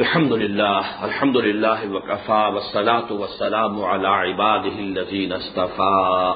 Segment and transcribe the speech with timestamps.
[0.00, 6.34] الحمد لله الحمد لله وكفى والصلاة والسلام على عباده الذين اصطفى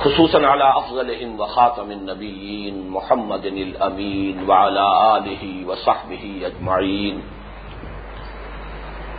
[0.00, 7.22] خصوصا على أفضلهم وخاتم النبيين محمد الأمين وعلى آله وصحبه أجمعين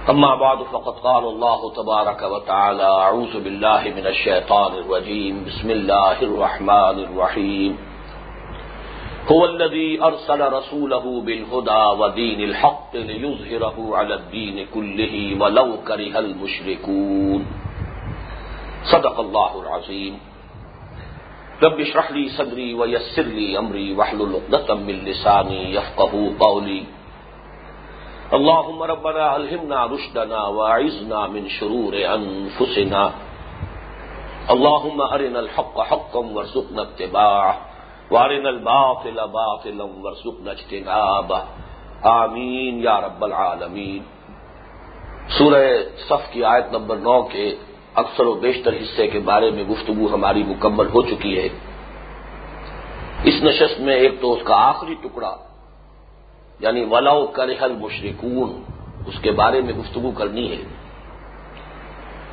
[0.09, 7.00] أما بعد، فقد قال الله تبارك وتعالى أعوذ بالله من الشيطان الرجيم بسم الله الرحمن
[7.04, 7.93] الرحيم
[9.32, 17.46] هو الذي أرسل رسوله بالهدى ودين الحق ليظهره على الدين كله ولو كره المشركون.
[18.84, 20.20] صدق الله العظيم.
[21.63, 26.84] رب اشرح لي صدري ويسر لي أمري واحلل عقدة من لساني يفقهوا قولي.
[28.34, 33.12] اللهم ربنا ألهمنا رشدنا وأعذنا من شرور أنفسنا.
[34.52, 37.73] اللهم أرنا الحق حقا وارزقنا اتباعه.
[38.13, 41.40] وارن الباطل باطلا ورزقنا اجتنابه.
[42.09, 44.02] آمین یا رب العالمین.
[45.38, 45.66] سورہ
[46.08, 47.46] صف کی آیت نمبر نو کے
[47.96, 51.48] اکثر و بیشتر حصے کے بارے میں گفتگو ہماری مکمل ہو چکی ہے.
[53.23, 55.35] اس نشست میں ایک تو اس کا آخری ٹکڑا
[56.60, 58.49] یعنی ولاؤ کرحل مشرقون
[59.07, 60.62] اس کے بارے میں گفتگو کرنی ہے.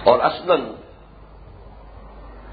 [0.04, 0.60] اور اصلاً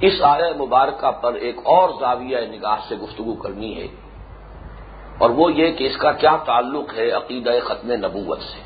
[0.02, 3.88] اس آیا مبارکہ پر ایک اور زاویہ نگاہ سے گفتگو کرنی ہے
[5.18, 8.60] اور وہ یہ کہ اس کا کیا تعلق ہے عقیدہ ختم نبوت سے۔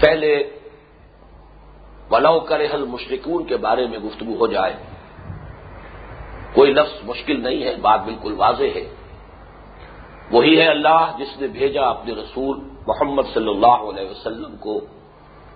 [0.00, 0.60] پہلے
[2.10, 4.76] ولاؤ کرحل مشرقون کے بارے میں گفتگو ہو جائے۔
[6.54, 8.94] کوئی لفظ مشکل نہیں ہے، بات بالکل واضح ہے۔
[10.30, 14.80] وہی ہے اللہ جس نے بھیجا اپنے رسول محمد صلی اللہ علیہ وسلم کو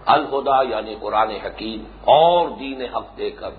[0.07, 3.51] الہدا یعنی قرآن حکیم، اور دین حق دے کر۔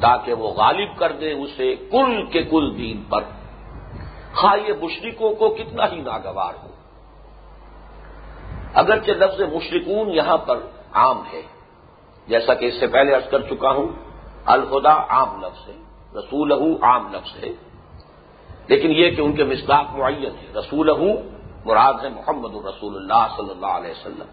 [0.00, 3.20] تاکہ وہ غالب کر دے اسے کل کے کل دین پر۔
[4.34, 6.68] خواہ مشرقوں کو کتنا ہی ناگوار ہو۔
[8.74, 10.58] اگرچہ لفظ مشرقون یہاں پر
[10.92, 11.42] عام ہے۔
[12.28, 13.88] جیسا کہ اس سے پہلے ارض کر چکا ہوں،
[14.44, 15.74] الخدا عام لفظ ہے
[16.18, 16.52] رسول
[16.82, 17.48] عام لفظ ہے۔
[18.68, 20.90] لیکن یہ کہ ان کے مصداق معین ہے رسول
[21.64, 24.26] مراد ہے محمد الرسول اللہ صلی اللہ علیہ وسلم۔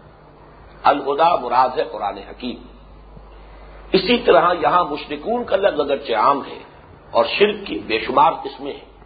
[0.82, 2.75] الخدا مراد ہے قرآن حکیم۔
[3.92, 6.58] اسی طرح یہاں مشرقون کا لفظ اگرچہ عام ہے
[7.10, 8.96] اور شرک کی بے شمار قسمیں ہیں۔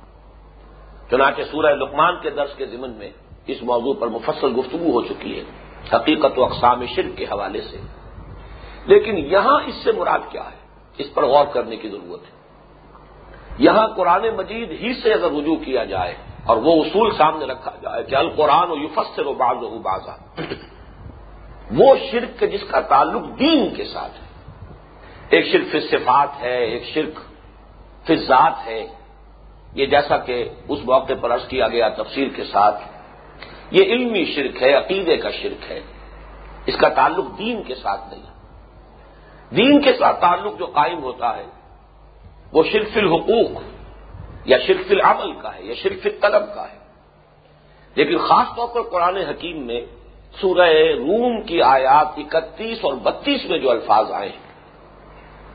[1.10, 3.10] چنانچہ سورہ لقمان کے درس کے ضمن میں
[3.46, 5.44] اس موضوع پر مفصل گفتگو ہو چکی ہے،
[5.96, 7.76] حقیقت و اقسام شرک کے حوالے سے۔
[8.86, 10.56] لیکن یہاں اس سے مراد کیا ہے؟
[10.98, 12.40] اس پر غور کرنے کی ضرورت ہے۔
[13.58, 16.14] یہاں قرآن مجید ہی سے اگر رجوع کیا جائے
[16.46, 20.16] اور وہ اصول سامنے رکھا جائے کہ القرآن و یوفسر و باز و بازا
[21.70, 24.29] وہ شرک جس کا تعلق دین کے ساتھ ہے۔
[25.30, 27.20] ایک شرک فی صفات ہے، ایک شرک
[28.06, 28.86] فی ذات ہے۔
[29.74, 32.82] یہ جیسا کہ اس موقع پر عرض کیا گیا تفصیل کے ساتھ،
[33.70, 35.80] یہ علمی شرک ہے، عقیدے کا شرک ہے۔
[36.66, 38.22] اس کا تعلق دین کے ساتھ نہیں۔
[39.54, 41.44] دین کے ساتھ تعلق جو قائم ہوتا ہے،
[42.52, 43.62] وہ شرف الحقوق
[44.44, 46.78] یا شرف العمل کا ہے یا شرف الطلب کا ہے۔
[47.94, 49.80] لیکن خاص طور پر قرآن حکیم میں
[50.40, 50.68] سورہ
[50.98, 54.49] روم کی آیات اکتیس اور بتیس میں جو الفاظ آئے ہیں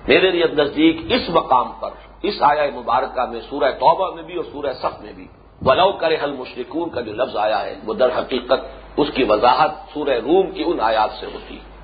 [0.08, 1.90] میرے لیے نزدیک اس مقام پر،
[2.22, 5.28] اس آیا مبارکہ میں، سورہ توبہ میں بھی اور سورہ صف میں بھی۔
[5.66, 8.60] ولو کرے حل مشرقون کا جو لفظ آیا ہے، وہ در حقیقت
[8.98, 11.76] اس کی وضاحت سورہ روم کی ان آیات سے ہوتی۔ ہے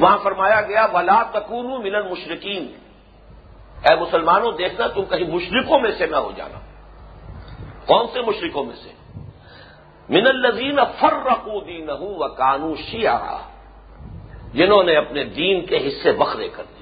[0.00, 2.72] وہاں فرمایا گیا، ولا تکون ملن مشرقین
[3.90, 6.58] اے مسلمانوں، دیکھنا تم کہیں مشرقوں میں سے نہ ہو جانا۔
[7.86, 8.92] کون سے مشرقوں میں سے؟
[10.08, 13.38] من الزین فر رقو دین و کانو شیعہ
[14.52, 16.79] جنہوں نے اپنے دین کے حصے بکھرے کر دیے۔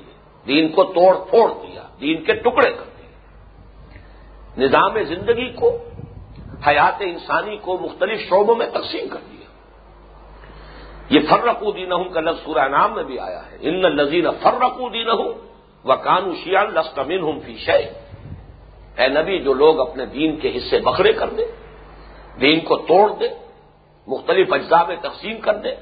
[0.49, 3.11] دین کو توڑ پھوڑ دیا، دین کے ٹکڑے کر دیے۔
[4.65, 5.69] نظام زندگی کو،
[6.67, 9.47] حیات انسانی کو مختلف شعبوں میں تقسیم کر دیا۔
[11.11, 14.89] یہ فرقو دین ہوں کا لفظ سورہ نام میں بھی آیا ہے۔ ان نذین فرقو
[14.89, 15.33] دین ہوں
[15.85, 17.83] و کانو شیان لسکمین ہوں فی شے
[18.99, 21.47] اے نبی، جو لوگ اپنے دین کے حصے بکھرے کر دیں
[22.41, 23.29] دین کو توڑ دے،
[24.07, 25.75] مختلف اجزاء میں تقسیم کر دے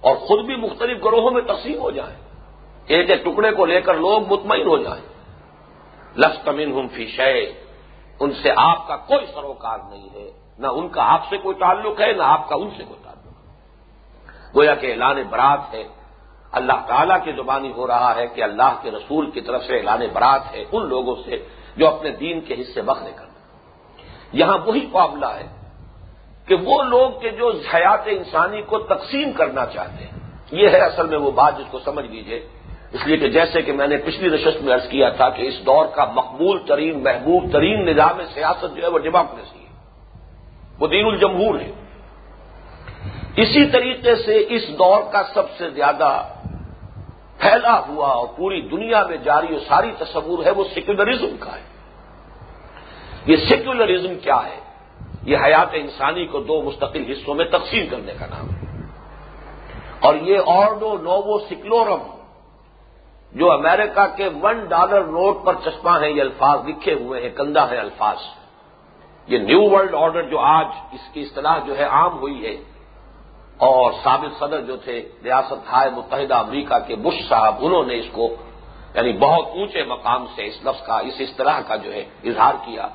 [0.00, 2.16] اور خود بھی مختلف گروہوں میں تقسیم ہو جائے۔
[2.86, 5.02] ایک ایک ٹکڑے کو لے کر لوگ مطمئن ہو جائیں۔
[6.16, 7.06] لفظ کمن ہم فی
[8.20, 12.00] ان سے آپ کا کوئی سروکار نہیں ہے۔ نہ ان کا آپ سے کوئی تعلق
[12.00, 13.54] ہے، نہ آپ کا ان سے کوئی تعلق ہے۔
[14.56, 15.84] گویا کہ اعلان برات ہے۔
[16.52, 20.00] اللہ تعالیٰ کی زبانی ہو رہا ہے کہ اللہ کے رسول کی طرف سے اعلان
[20.12, 21.46] برات ہے ان لوگوں سے
[21.76, 23.24] جو اپنے دین کے حصے بخنے کر
[24.32, 25.46] یہاں وہی معاملہ ہے
[26.46, 30.18] کہ وہ لوگ کے جو حیات انسانی کو تقسیم کرنا چاہتے ہیں۔
[30.50, 32.48] یہ ہے اصل میں وہ بات جس کو سمجھ لیجیے
[32.94, 35.66] اس لیے کہ جیسے کہ میں نے پچھلی نشست میں عرض کیا تھا کہ اس
[35.66, 39.88] دور کا مقبول ترین، محبوب ترین نظام سیاست جو ہے وہ ڈیموکریسی ہے۔
[40.80, 41.70] وہ دین الجمہور ہے۔
[43.36, 46.28] اسی طریقے سے اس دور کا سب سے زیادہ
[47.38, 51.62] پھیلا ہوا اور پوری دنیا میں جاری و ساری تصور ہے وہ سیکولرزم کا ہے۔
[53.26, 54.60] یہ سیکولرزم کیا ہے؟
[55.22, 58.86] یہ حیات انسانی کو دو مستقل حصوں میں تقسیم کرنے کا نام ہے۔
[60.00, 62.13] اور یہ آرڈو نوو سیکلورم
[63.34, 67.70] جو امریکہ کے ون ڈالر نوٹ پر چشمہ ہیں، یہ الفاظ لکھے ہوئے ہیں کندہ
[67.70, 68.16] ہے الفاظ۔
[69.26, 72.56] یہ نیو ورلڈ آرڈر جو آج اس کی اصطلاح جو ہے عام ہوئی ہے۔
[73.56, 78.06] اور سابق صدر جو تھے، ریاست ہائے متحدہ امریکہ کے بش صاحب، انہوں نے اس
[78.12, 78.28] کو
[78.94, 82.88] یعنی بہت اونچے مقام سے اس لفظ کا، اس اصطلاح کا جو ہے اظہار کیا۔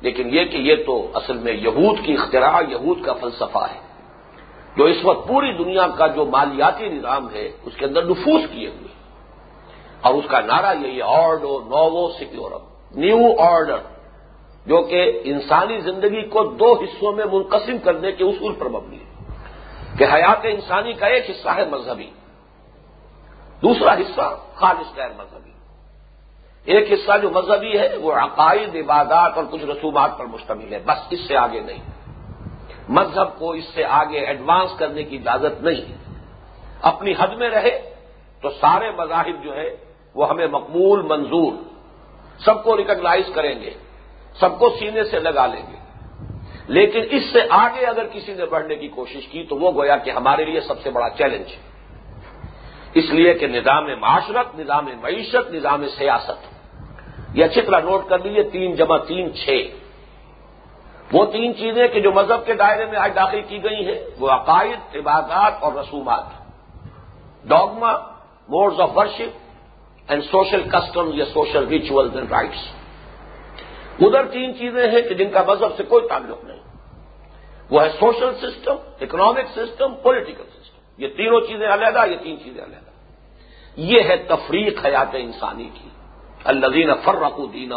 [0.00, 3.80] لیکن یہ کہ یہ تو اصل میں یہود کی اختراع، یہود کا فلسفہ ہے۔
[4.76, 8.68] جو اس وقت پوری دنیا کا جو مالیاتی نظام ہے، اس کے اندر نفوذ کیے
[8.68, 8.99] ہوئے۔
[10.00, 12.64] اور اس کا نعرہ یہی آرڈو نوو سیکورم
[13.00, 13.80] نیو آرڈر
[14.66, 19.08] جو کہ انسانی زندگی کو دو حصوں میں منقسم کرنے کے اصول پر مبنی ہے،
[19.98, 22.10] کہ حیات انسانی کا ایک حصہ ہے مذہبی،
[23.62, 25.50] دوسرا حصہ خالص غیر مذہبی۔
[26.64, 31.06] ایک حصہ جو مذہبی ہے، وہ عقائد، عبادات اور کچھ رسومات پر مشتمل ہے، بس
[31.10, 31.82] اس سے آگے نہیں۔
[32.88, 35.84] مذہب کو اس سے آگے ایڈوانس کرنے کی اجازت نہیں۔
[36.82, 37.94] اپنی حد میں رہے
[38.42, 41.52] تو سارے مذاہب جو ہے وہ ہمیں مقبول منظور
[42.38, 43.70] سب کو ریکگنائز کریں گے،
[44.40, 45.80] سب کو سینے سے لگا لیں گے۔
[46.66, 50.10] لیکن اس سے آگے اگر کسی نے بڑھنے کی کوشش کی تو وہ گویا کہ
[50.10, 51.70] ہمارے لیے سب سے بڑا چیلنج ہے۔
[52.94, 56.60] اس لیے کہ نظام معاشرت، نظام معیشت، نظام سیاست۔
[57.34, 59.66] یہ اچھی طرح نوٹ کر لیجیے تین جمع تین چھ۔
[61.12, 64.30] وہ تین چیزیں کہ جو مذہب کے دائرے میں آج داخل کی گئی ہیں، وہ
[64.30, 66.24] عقائد، عبادات اور رسومات۔
[67.44, 67.92] Dogma
[68.48, 69.49] modes of worship
[70.10, 72.80] and social custom یا سوشل ریچولز اینڈ رائٹس
[74.00, 76.60] ادھر تین چیزیں ہیں کہ جن کا مذہب سے کوئی تعلق نہیں۔
[77.70, 82.64] وہ ہے social system economic system political system یہ تینوں چیزیں علیحدہ، یہ تین چیزیں
[82.64, 82.90] علیحدہ۔
[83.76, 85.88] یہ ہے تفریق حیات انسانی کی۔
[86.44, 87.72] الزین فرق دین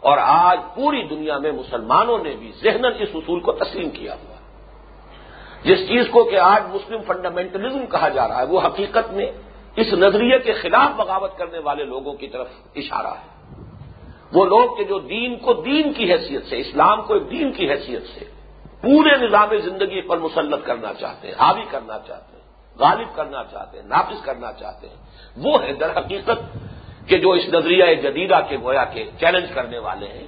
[0.00, 4.36] اور آج پوری دنیا میں مسلمانوں نے بھی ذہن اس اصول کو تسلیم کیا ہوا۔
[5.62, 9.26] جس چیز کو کہ آج مسلم فنڈامنٹلزم کہا جا رہا ہے، وہ حقیقت میں
[9.76, 13.34] اس نظریے کے خلاف بغاوت کرنے والے لوگوں کی طرف اشارہ ہے۔
[14.32, 17.70] وہ لوگ کہ جو دین کو دین کی حیثیت سے، اسلام کو ایک دین کی
[17.70, 18.24] حیثیت سے
[18.82, 22.44] پورے نظام زندگی پر مسلط کرنا چاہتے ہیں، حاوی کرنا چاہتے ہیں،
[22.78, 24.96] غالب کرنا چاہتے ہیں نافذ کرنا چاہتے ہیں،
[25.36, 26.38] وہ ہے در حقیقت
[27.08, 30.26] کہ جو اس نظریہ جدیدہ کے گویا کے چیلنج کرنے والے ہیں،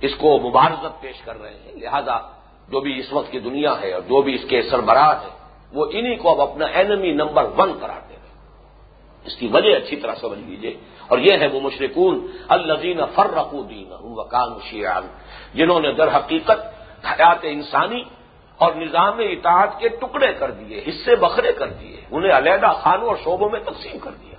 [0.00, 2.18] اس کو مبارزت پیش کر رہے ہیں۔ لہذا
[2.68, 5.30] جو بھی اس وقت کی دنیا ہے اور جو بھی اس کے سربراہ ہیں،
[5.72, 8.07] وہ انہی کو اب اپنا اینمی نمبر ون کراتے ہیں۔
[9.24, 10.74] اس کی وجہ اچھی طرح سمجھ لیجیے
[11.08, 14.50] اور یہ ہے وہ مشرقون الزین فرق دین وکان
[15.54, 16.60] جنہوں نے در حقیقت
[17.04, 18.02] حیات انسانی
[18.56, 23.16] اور نظام اطاعت کے ٹکڑے کر دیے، حصے بکھرے کر دیے، انہیں علیحدہ خانوں اور
[23.24, 24.38] شعبوں میں تقسیم کر دیا۔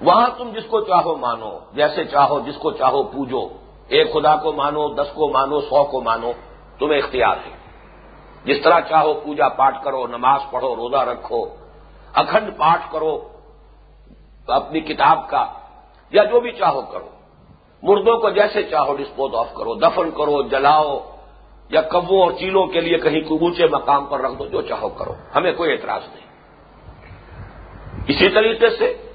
[0.00, 3.48] وہاں تم جس کو چاہو مانو، جیسے چاہو جس کو چاہو پوجو،
[3.88, 6.32] ایک خدا کو مانو، دس کو مانو، سو کو مانو،
[6.78, 7.54] تمہیں اختیار ہے۔
[8.44, 11.44] جس طرح چاہو پوجا پاٹ کرو، نماز پڑھو، روزہ رکھو،
[12.14, 13.33] اکھنڈ پاٹ کرو
[14.52, 15.46] اپنی کتاب کا
[16.10, 17.08] یا جو بھی چاہو کرو۔
[17.82, 21.00] مردوں کو جیسے چاہو ڈسپوز آف کرو، دفن کرو، جلاؤ
[21.70, 25.14] یا کبوں اور چیلوں کے لیے کہیں اونچے مقام پر رکھ دو، جو چاہو کرو۔
[25.36, 26.24] ہمیں کوئی اعتراض نہیں۔
[28.08, 29.10] اسی طریقے سے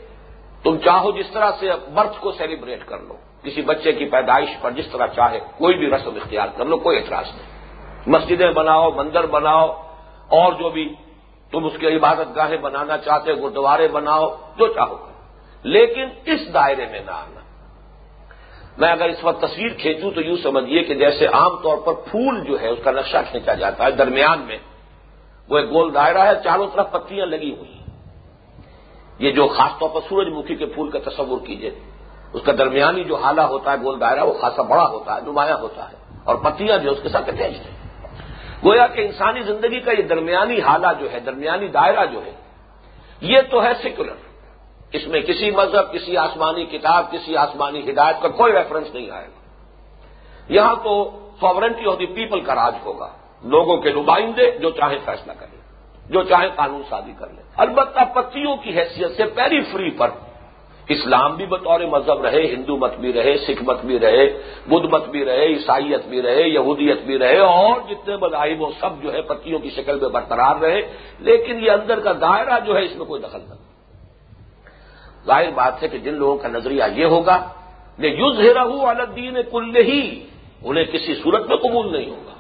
[0.64, 3.14] تم چاہو جس طرح سے برتھ کو سیلیبریٹ کر لو۔
[3.44, 6.98] کسی بچے کی پیدائش پر جس طرح چاہے، کوئی بھی رسم اختیار کر لو، کوئی
[6.98, 7.50] اعتراض نہیں۔
[8.08, 9.68] مسجدیں بناؤ، مندر بناؤ،
[10.28, 10.96] اور جو بھی
[11.52, 15.09] تم اس کی عبادت گاہیں بنانا چاہتے، گردوارے بناؤ، جو چاہو
[15.64, 17.40] لیکن اس دائرے میں نہ آنا۔
[18.78, 22.44] میں اگر اس وقت تصویر کھینچوں تو یوں سمجھیے کہ جیسے عام طور پر پھول
[22.44, 24.58] جو ہے اس کا نقشہ کھینچا جاتا ہے درمیان میں،
[25.50, 27.86] وہ ایک گول دائرہ ہے، چاروں طرف پتیاں لگی ہوئی ہیں۔
[29.20, 31.72] یہ جو خاص طور پر سورج مکھی کے پھول کا تصور کیجیے
[32.34, 35.58] اس کا درمیانی جو حالہ ہوتا ہے گول دائرہ، وہ خاصا بڑا ہوتا ہے، نمایاں
[35.58, 37.78] ہوتا ہے اور پتیاں جو اس کے ساتھ اٹیچ ہیں۔
[38.66, 42.32] گویا کہ انسانی زندگی کا یہ درمیانی حالہ جو ہے، درمیانی دائرہ جو ہے،
[43.22, 44.29] یہ تو ہے سیکولر
[44.94, 49.26] اس میں کسی مذہب، کسی آسمانی کتاب، کسی آسمانی ہدایت کا کوئی ریفرنس نہیں آئے
[49.26, 49.40] گا۔
[50.50, 53.10] یہاں تو ساورنٹی آف دی پیپل کا راج ہوگا۔
[53.44, 55.62] لوگوں کے نمائندے جو چاہے فیصلہ کریں،
[56.10, 60.10] جو چاہے قانون سازی کر لیں۔ البتہ پتیوں کی حیثیت سے پیری فری پر
[60.88, 64.26] اسلام بھی بطور مذہب رہے، ہندو مت بھی رہے، سکھ مت بھی رہے،
[64.68, 69.04] بدھ مت بھی رہے، عیسائیت بھی رہے، یہودیت بھی رہے، اور جتنے مذاہب وہ سب
[69.04, 70.82] جو ہے پتیوں کی شکل میں برقرار رہے۔
[71.20, 73.69] لیکن یہ اندر کا دائرہ جو ہے، اس میں کوئی دخل نہیں۔
[75.30, 77.38] ظاہر بات ہے کہ جن لوگوں کا نظریہ یہ ہوگا
[77.98, 80.28] کہ یوز ہیرا الدین کل ہی،
[80.64, 82.34] انہیں کسی صورت میں قبول نہیں ہوگا۔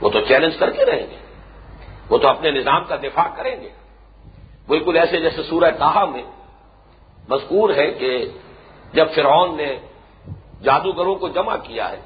[0.00, 1.16] وہ تو چیلنج کر کے رہیں گے۔
[2.10, 3.68] وہ تو اپنے نظام کا دفاع کریں گے۔
[4.68, 6.22] بالکل ایسے جیسے سورہ تاہا میں
[7.28, 8.28] مذکور ہے کہ
[8.92, 9.76] جب فرعون نے
[10.62, 12.00] جادوگروں کو جمع کیا ہے،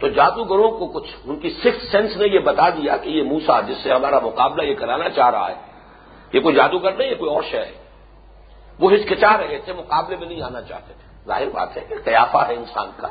[0.00, 3.60] تو جادوگروں کو کچھ ان کی سکس سینس نے یہ بتا دیا کہ یہ موسا
[3.60, 5.56] جس سے ہمارا مقابلہ یہ کرانا چاہ رہا ہے،
[6.32, 7.87] یہ کوئی جادوگر نہیں، یہ کوئی اور شے ہے۔
[8.80, 12.38] وہ ہچکچا رہے تھے، مقابلے میں نہیں آنا چاہتے تھے۔ ظاہر بات ہے کہ قیافہ
[12.48, 13.08] ہے انسان کا۔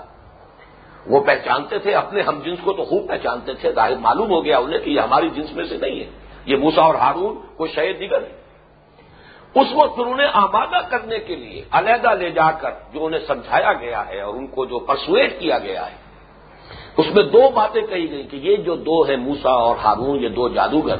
[1.07, 4.57] وہ پہچانتے تھے، اپنے ہم جنس کو تو خوب پہچانتے تھے۔ ظاہر معلوم ہو گیا
[4.57, 6.09] انہیں کہ یہ ہماری جنس میں سے نہیں ہے۔
[6.45, 8.47] یہ موسا اور ہارون کوئی شہید دیگر ہے
[9.55, 14.07] اس وقت انہیں آمادہ کرنے کے لیے علیحدہ لے جا کر جو انہیں سمجھایا گیا
[14.07, 15.95] ہے اور ان کو جو پرسویٹ کیا گیا ہے،
[16.97, 20.29] اس میں دو باتیں کہی گئی کہ یہ جو دو ہے موسا اور ہارون، یہ
[20.29, 20.97] دو جادوگر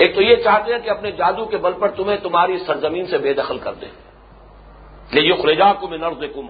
[0.00, 3.18] ایک تو یہ چاہتے ہیں کہ اپنے جادو کے بل پر تمہیں تمہاری سرزمین سے
[3.18, 3.88] بے دخل کر دیں۔
[5.14, 6.46] لے جو خرجا کو میں نرز کم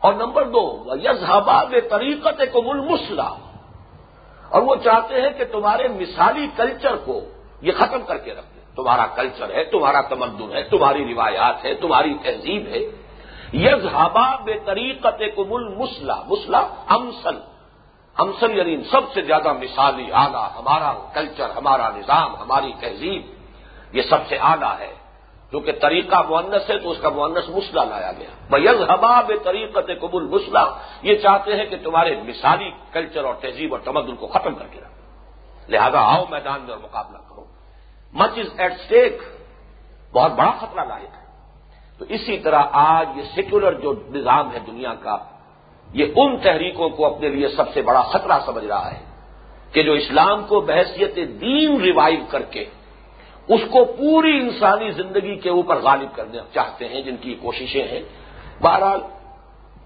[0.00, 2.80] اور نمبر دو یزہباد طریقت کو مل
[4.48, 7.20] اور وہ چاہتے ہیں کہ تمہارے مثالی کلچر کو
[7.62, 11.74] یہ ختم کر کے رکھ دیں۔ تمہارا کلچر ہے، تمہارا تمدن ہے، تمہاری روایات ہے،
[11.74, 12.80] تمہاری تہذیب ہے۔
[13.52, 17.38] یزہبا بے طریقت کو مل مسلح امسل
[18.18, 23.22] امسل یعنی سب سے زیادہ مثالی آلہ ہمارا کلچر، ہمارا نظام، ہماری تہذیب،
[23.92, 24.94] یہ سب سے آلہ ہے۔
[25.50, 30.28] کیونکہ طریقہ مونس ہے تو اس کا مونس مسلح لایا گیا۔ بیز حباب طریقت قبول
[30.28, 30.64] مسلح
[31.02, 34.80] یہ چاہتے ہیں کہ تمہارے مثالی کلچر اور تہذیب اور تمدن کو ختم کر کے
[34.80, 35.02] رکھو۔
[35.68, 37.44] لہذا آؤ میدان میں اور مقابلہ کرو۔
[38.12, 39.22] مچ از ایٹ اسٹیک
[40.12, 41.24] بہت بڑا خطرہ لاحق ہے۔
[41.98, 45.16] تو اسی طرح آج یہ سیکولر جو نظام ہے دنیا کا
[45.94, 48.98] یہ ان تحریکوں کو اپنے لیے سب سے بڑا خطرہ سمجھ رہا ہے
[49.72, 52.64] کہ جو اسلام کو بحثیت دین ریوائو کر کے
[53.48, 58.00] اس کو پوری انسانی زندگی کے اوپر غالب کرنا چاہتے ہیں، جن کی کوششیں ہیں۔
[58.62, 59.00] بہرحال،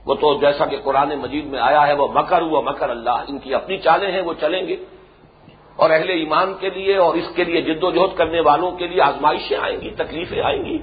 [0.07, 3.39] وہ تو جیسا کہ قرآن مجید میں آیا ہے، وہ مکر ہوا، مکر اللہ۔ ان
[3.39, 4.77] کی اپنی چالیں ہیں، وہ چلیں گے۔
[5.77, 8.87] اور اہل ایمان کے لیے اور اس کے لیے جد و جہد کرنے والوں کے
[8.87, 10.79] لیے آزمائشیں آئیں گی، تکلیفیں آئیں گی۔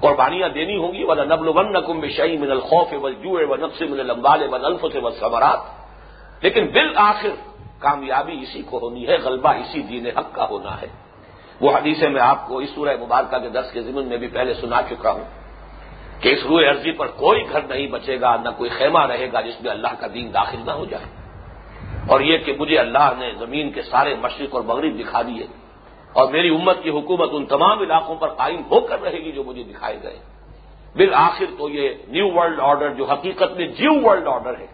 [0.00, 3.82] قربانیاں دینی ہوں گی والا نبل ون نقم شعی من الخوف و جو و نقص
[3.82, 5.58] من لمبال و الف سے وصبرات
[6.42, 7.28] لیکن بالآخر
[7.78, 10.86] کامیابی اسی کو ہونی ہے، غلبہ اسی دین حق کا ہونا ہے۔
[11.60, 14.54] وہ حدیثیں میں آپ کو اس سورہ مبارکہ کے درس کے ضمن میں بھی پہلے
[14.54, 15.24] سنا چکا ہوں
[16.20, 19.40] کہ اس روئے عرضی پر کوئی گھر نہیں بچے گا، نہ کوئی خیمہ رہے گا
[19.40, 21.04] جس میں اللہ کا دین داخل نہ ہو جائے۔
[22.08, 25.46] اور یہ کہ مجھے اللہ نے زمین کے سارے مشرق اور مغرب دکھا دیے۔
[26.18, 29.42] اور میری امت کی حکومت ان تمام علاقوں پر قائم ہو کر رہے گی جو
[29.44, 30.18] مجھے دکھائے گئے
[30.96, 34.66] بالآخر تو یہ نیو ورلڈ آرڈر جو حقیقت میں جیو ورلڈ آرڈر ہے،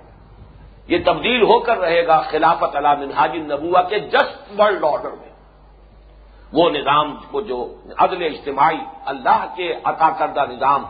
[0.89, 5.33] یہ تبدیل ہو کر رہے گا خلافت علام منہاج النبوا کے جسٹ ورلڈ آرڈر میں۔
[6.53, 7.59] وہ نظام کو جو
[7.99, 8.81] عدل اجتماعی
[9.13, 10.83] اللہ کے عطا کردہ نظام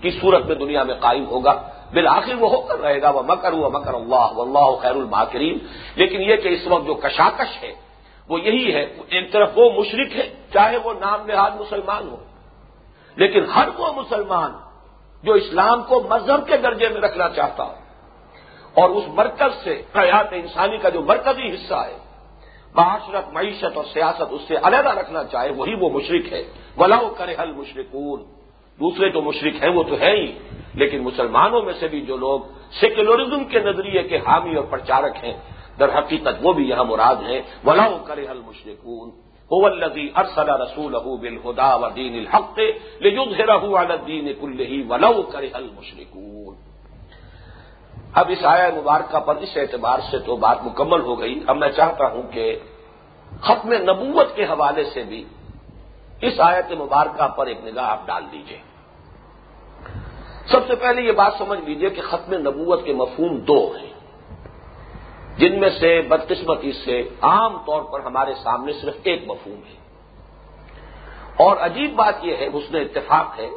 [0.00, 1.54] کی صورت میں دنیا میں قائم ہوگا،
[1.92, 5.58] بالآخر وہ ہو کر رہے گا۔ وہ مکر وہ مکر اللہ اللہ خیر الماکرین
[5.96, 7.72] لیکن یہ کہ اس وقت جو کشاکش ہے
[8.28, 12.16] وہ یہی ہے، ایک طرف وہ مشرق ہے، چاہے وہ نام نہاد مسلمان ہو۔
[13.16, 14.52] لیکن ہر وہ مسلمان
[15.22, 17.72] جو اسلام کو مذہب کے درجے میں رکھنا چاہتا ہو۔
[18.74, 21.98] اور اس مرکز سے حیات انسانی کا جو مرکزی حصہ ہے،
[22.74, 26.44] معاشرت، معیشت اور سیاست اس سے علیحدہ رکھنا چاہے، وہی وہ مشرق ہے۔
[26.76, 28.24] ولاؤ کرے حل مشرقون
[28.80, 30.38] دوسرے تو مشرق ہیں، وہ تو ہے ہی۔
[30.74, 32.40] لیکن مسلمانوں میں سے بھی جو لوگ
[32.80, 35.34] سیکولرزم کے نظریے کے حامی اور پرچارک ہیں
[35.78, 39.10] در حقیقت وہ بھی یہاں مراد ہیں ولاؤ کرے حل مشرقون
[39.50, 42.58] الدی ارسل رسول بل خدا و دین الحق
[43.48, 45.68] رہو الدین کل ولاؤ کرے حل
[48.14, 51.68] اب اس آیا مبارکہ پر اس اعتبار سے تو بات مکمل ہو گئی۔ اب میں
[51.68, 52.58] چاہتا ہوں کہ
[53.40, 55.24] ختم نبوت کے حوالے سے بھی
[56.20, 58.58] اس آیت مبارکہ پر ایک نگاہ آپ ڈال دیجیے۔
[60.52, 63.92] سب سے پہلے یہ بات سمجھ لیجیے کہ ختم نبوت کے مفہوم دو ہیں۔
[65.36, 69.82] جن میں سے بدقسمتی سے عام طور پر ہمارے سامنے صرف ایک مفہوم ہے۔
[71.36, 73.48] اور عجیب بات یہ ہے، حسن اتفاق ہے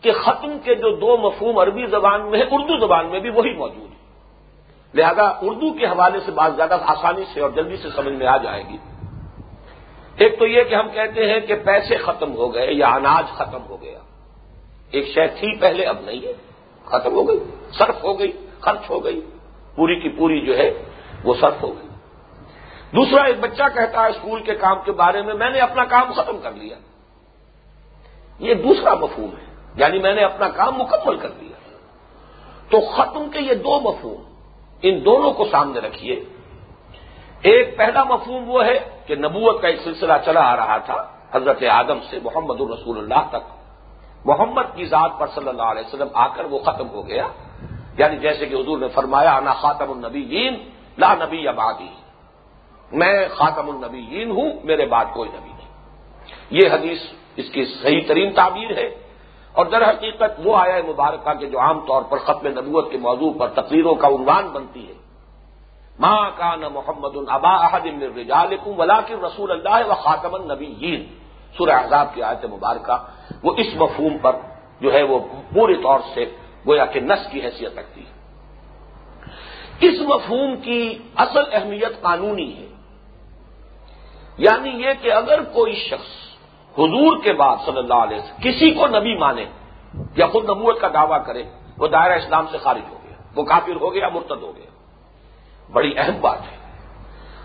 [0.00, 3.52] کہ ختم کے جو دو مفہوم عربی زبان میں ہے اردو زبان میں بھی وہی
[3.52, 3.96] موجود ہے
[4.94, 8.36] لہذا اردو کے حوالے سے بات زیادہ آسانی سے اور جلدی سے سمجھ میں آ
[8.36, 8.76] جائے گی۔
[10.16, 13.58] ایک تو یہ کہ ہم کہتے ہیں کہ پیسے ختم ہو گئے یا اناج ختم
[13.68, 13.98] ہو گیا۔
[14.90, 16.32] ایک شے تھی پہلے، اب نہیں ہے۔
[16.84, 17.38] ختم ہو گئی،
[17.72, 19.20] صرف ہو گئی، خرچ ہو گئی۔
[19.76, 20.84] پوری کی پوری جو ہے
[21.24, 21.88] وہ صرف ہو گئی۔
[22.96, 26.12] دوسرا، ایک بچہ کہتا ہے اسکول کے کام کے بارے میں میں نے اپنا کام
[26.12, 26.76] ختم کر لیا۔
[28.38, 31.56] یہ دوسرا مفہوم ہے یعنی میں نے اپنا کام مکمل کر دیا
[32.70, 34.22] تو ختم کے یہ دو مفہوم
[34.82, 36.24] ان دونوں کو سامنے رکھیے۔
[37.42, 41.62] ایک، پہلا مفہوم وہ ہے کہ نبوت کا ایک سلسلہ چلا آ رہا تھا، حضرت
[41.70, 43.56] آدم سے محمد الرسول اللہ تک۔
[44.24, 47.28] محمد کی ذات پر صلی اللہ علیہ وسلم آ کر وہ ختم ہو گیا۔
[47.98, 50.50] یعنی جیسے کہ حضور نے فرمایا، انا خاتم النبی
[50.98, 51.88] لا نبی ابادی
[52.92, 55.68] میں خاتم النبیین ہوں، میرے بعد کوئی نبی نہیں۔
[56.50, 56.98] یہ حدیث
[57.36, 59.02] اس کی صحیح ترین تعبیر ہے۔
[59.52, 63.32] اور در حقیقت وہ آیا مبارکہ کے جو عام طور پر ختم نبوت کے موضوع
[63.38, 64.94] پر تقریروں کا عنوان بنتی ہے۔
[65.98, 71.06] ماں کا نہ محمد البا احد الرجالکم ولاکن رسول اللہ و خاتم النبیین۔
[71.58, 72.96] سورہ عذاب کی آیت مبارکہ
[73.42, 74.36] وہ اس مفہوم پر
[74.80, 75.18] جو ہے وہ
[75.54, 76.24] پورے طور سے
[76.66, 78.16] گویا کہ نس کی حیثیت رکھتی ہے۔
[79.80, 82.66] اس مفہوم کی اصل اہمیت قانونی ہے۔
[84.38, 86.36] یعنی یہ کہ اگر کوئی شخص
[86.78, 89.44] حضور کے بعد صلی اللہ علیہ وسلم کسی کو نبی مانے
[90.16, 91.42] یا خود نبوت کا دعویٰ کرے،
[91.78, 94.70] وہ دائرہ اسلام سے خارج ہو گیا، وہ کافر ہو گیا مرتد ہو گیا۔
[95.72, 96.56] بڑی اہم بات ہے۔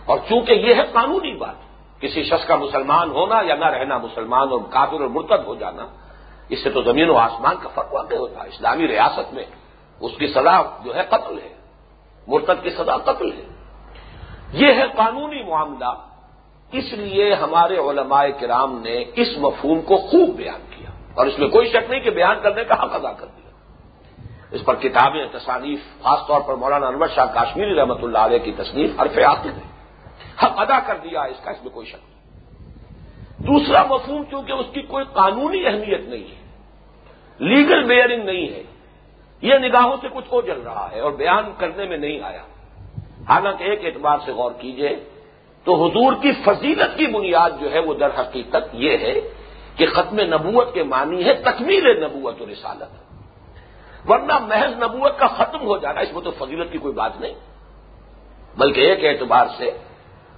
[0.06, 1.56] اور چونکہ یہ ہے قانونی بات،
[2.02, 5.86] کسی شخص کا مسلمان ہونا یا نہ رہنا مسلمان اور کافر اور مرتد ہو جانا
[6.52, 9.44] اس سے تو زمین و آسمان کا فرق واقع ہوتا ہے۔ اسلامی ریاست میں
[10.00, 11.50] اس کی سزا جو ہے قتل ہے۔
[12.28, 13.44] مرتد کی سزا قتل ہے۔
[14.54, 15.94] یہ ہے قانونی معاملہ۔
[16.72, 21.48] اس لیے ہمارے علماء کرام نے اس مفہوم کو خوب بیان کیا۔ اور اس میں
[21.48, 23.52] کوئی شک نہیں کہ بیان کرنے کا حق ادا کر دیا۔
[24.52, 28.52] اس پر کتابیں تصانیف، خاص طور پر مولانا انور شاہ کاشمیری رحمۃ اللہ علیہ کی
[28.52, 29.72] تصنیف حرف آخر ہے۔
[30.44, 32.22] حق ادا کر دیا اس کا اس میں کوئی شک نہیں۔
[33.38, 36.41] دوسرا مفہوم کیونکہ اس کی کوئی قانونی اہمیت نہیں ہے۔
[37.42, 38.64] لیگل بیئرنگ نہیں ہے۔
[39.42, 42.42] یہ نگاہوں سے کچھ ہو جل رہا ہے اور بیان کرنے میں نہیں آیا۔
[43.30, 44.96] حالانکہ ایک اعتبار سے غور کیجیے
[45.64, 49.14] تو حضور کی فضیلت کی بنیاد جو ہے وہ در حقیقت یہ ہے
[49.76, 53.12] کہ ختم نبوت کے معنی ہے تکمیل نبوت و رسالت۔
[54.10, 57.34] ورنہ محض نبوت کا ختم ہو جانا اس میں تو فضیلت کی کوئی بات نہیں۔
[58.58, 59.72] بلکہ ایک اعتبار سے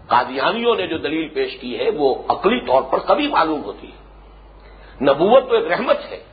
[0.07, 3.97] قادیانیوں نے جو دلیل پیش کی ہے وہ عقلی طور پر کبھی معلوم ہوتی ہے۔
[5.01, 6.32] نبوت تو ایک رحمت ہے۔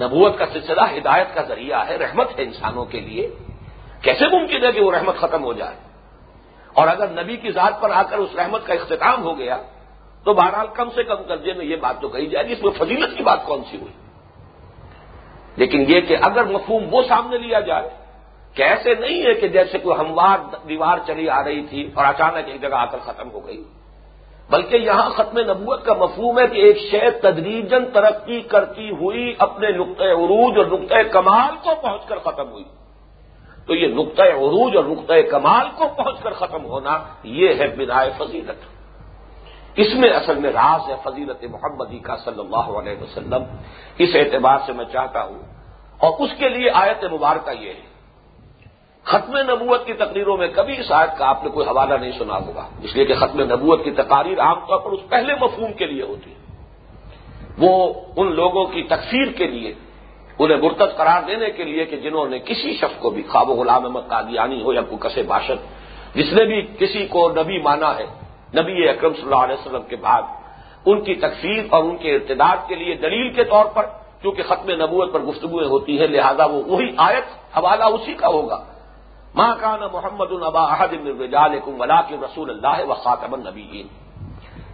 [0.00, 3.30] نبوت کا سلسلہ، ہدایت کا ذریعہ ہے، رحمت ہے انسانوں کے لیے۔
[4.02, 5.76] کیسے ممکن ہے کہ وہ رحمت ختم ہو جائے؟
[6.74, 9.62] اور اگر نبی کی ذات پر آ کر اس رحمت کا اختتام ہو گیا،
[10.24, 12.70] تو بہرحال کم سے کم درجے میں یہ بات تو کہی جائے گی، اس میں
[12.70, 13.92] فضیلت کی بات کون سی ہوئی؟
[15.56, 17.88] لیکن یہ کہ اگر مفہوم وہ سامنے لیا جائے،
[18.54, 22.44] کہ ایسے نہیں ہے کہ جیسے کوئی ہموار دیوار چلی آ رہی تھی اور اچانک
[22.46, 23.64] ایک جگہ آ کر ختم ہو گئی
[24.50, 29.70] بلکہ یہاں ختم نبوت کا مفہوم ہے کہ ایک شے تدریجن ترقی کرتی ہوئی اپنے
[29.70, 32.64] نقطۂ عروج اور نقطۂ کمال کو پہنچ کر ختم ہوئی۔
[33.66, 38.02] تو یہ نقطۂ عروج اور نقطۂ کمال کو پہنچ کر ختم ہونا یہ ہے بنا
[38.18, 38.78] فضیلت۔
[39.76, 43.42] اس میں اصل میں راز ہے فضیلت محمدی کا صلی اللہ علیہ وسلم۔
[43.98, 45.42] اس اعتبار سے میں چاہتا ہوں۔
[45.98, 47.87] اور اس کے لیے آیت مبارکہ یہ ہے۔
[49.08, 52.36] ختم نبوت کی تقریروں میں کبھی اس آیت کا آپ نے کوئی حوالہ نہیں سنا
[52.36, 55.86] ہوگا۔ اس لیے کہ ختم نبوت کی تقاریر عام طور پر اس پہلے مفہوم کے
[55.86, 56.36] لیے ہوتی ہے۔
[57.58, 59.74] وہ ان لوگوں کی تکفیر کے لیے،
[60.38, 63.52] انہیں مرتد قرار دینے کے لیے کہ جنہوں نے کسی شخص کو بھی خواب و
[63.52, 65.58] غلام احمد قادیانی ہو یا کوئی کسے باشد،
[66.14, 68.06] جس نے بھی کسی کو نبی مانا ہے،
[68.54, 70.22] نبی اکرم صلی اللہ علیہ وسلم کے بعد،
[70.86, 73.86] ان کی تکفیر اور ان کے ارتداد کے لیے دلیل کے طور پر
[74.22, 78.64] چونکہ ختم نبوت پر گفتگویں ہوتی ہیں، لہذا وہ وہی آیت، حوالہ اسی کا ہوگا۔
[79.38, 80.92] ماں کان محمد البا احد
[81.80, 83.34] ولا کے رسول اللہ و خاطم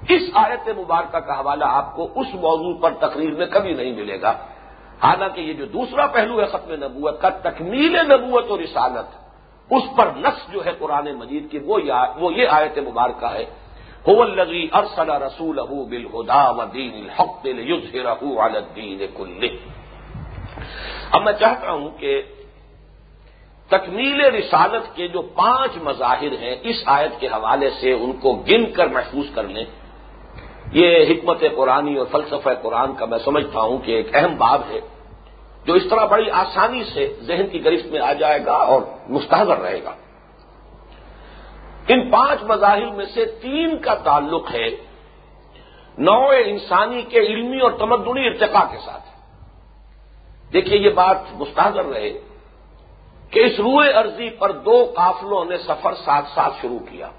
[0.08, 4.20] اس آیت مبارکہ کا حوالہ آپ کو اس موضوع پر تقریر میں کبھی نہیں ملے
[4.22, 4.32] گا.
[5.02, 9.08] حالانکہ یہ جو دوسرا پہلو ہے ختم نبوت کا، تکمیل نبوت اور رسالت،
[9.70, 13.44] اس پر نقص جو ہے قرآن مجید کی، وہ یہ آیت مبارکہ ہے.
[14.36, 15.58] لگی ارسل رسول
[15.90, 17.46] بالہدا و دین الحق
[18.38, 19.46] الدین کل
[21.12, 22.22] اب میں چاہتا ہوں کہ
[23.68, 28.72] تکمیل رسالت کے جو پانچ مظاہر ہیں اس آیت کے حوالے سے ان کو گن
[28.72, 29.64] کر محفوظ کر لیں۔
[30.72, 34.80] یہ حکمت قرآنی اور فلسفہ قرآن کا میں سمجھتا ہوں کہ ایک اہم باب ہے،
[35.66, 39.58] جو اس طرح بڑی آسانی سے ذہن کی گرفت میں آ جائے گا اور مستحضر
[39.58, 39.94] رہے گا۔
[41.88, 44.68] ان پانچ مظاہر میں سے تین کا تعلق ہے
[45.98, 49.02] نو انسانی کے علمی اور تمدنی ارتقاء کے ساتھ۔
[50.52, 52.12] دیکھیے یہ بات مستحضر رہے۔
[53.30, 57.10] کہ اس روئے عرضی پر دو قافلوں نے سفر ساتھ ساتھ شروع کیا۔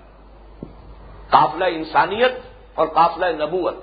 [1.30, 2.32] قافلہ انسانیت
[2.76, 3.76] اور قافلہ نبوت۔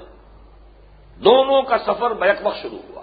[1.17, 3.03] دونوں کا سفر بیک وقت شروع ہوا۔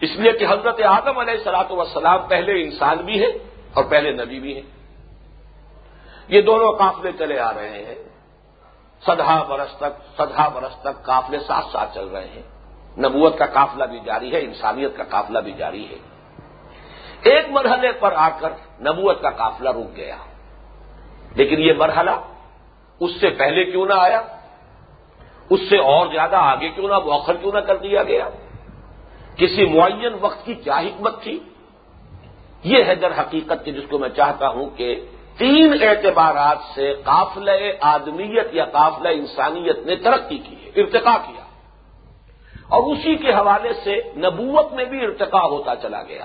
[0.00, 3.28] اس لیے کہ حضرت آدم علیہ سلاط وسلام پہلے انسان بھی ہے
[3.74, 4.70] اور پہلے نبی بھی ہیں۔
[6.28, 7.94] یہ دونوں قافلے چلے آ رہے ہیں۔
[9.06, 12.42] سدھا برس تک سدھا برس تک قافلے ساتھ ساتھ چل رہے ہیں۔
[12.98, 16.11] نبوت کا قافلہ بھی جاری ہے، انسانیت کا قافلہ بھی جاری ہے۔
[17.24, 20.16] ایک مرحلے پر آ کر نبوت کا قافلہ رک گیا۔
[21.34, 22.10] لیکن یہ مرحلہ
[23.00, 24.22] اس سے پہلے کیوں نہ آیا؟
[25.50, 28.28] اس سے اور زیادہ آگے کیوں نہ موخر کیوں نہ کر دیا گیا؟
[29.36, 31.38] کسی معین وقت کی کیا حکمت تھی؟
[32.64, 35.06] یہ ہے در حقیقت کی جس کو میں چاہتا ہوں کہ
[35.38, 37.48] تین اعتبارات سے قافل
[37.80, 41.44] آدمیت یا قافل انسانیت نے ترقی کی ہے ارتقا کیا۔
[42.68, 46.24] اور اسی کے حوالے سے نبوت میں بھی ارتقا ہوتا چلا گیا۔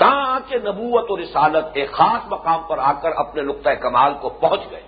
[0.00, 4.28] کہاں کہ نبوت اور رسالت ایک خاص مقام پر آ کر اپنے نقطۂ کمال کو
[4.28, 4.82] پہنچ گئے۔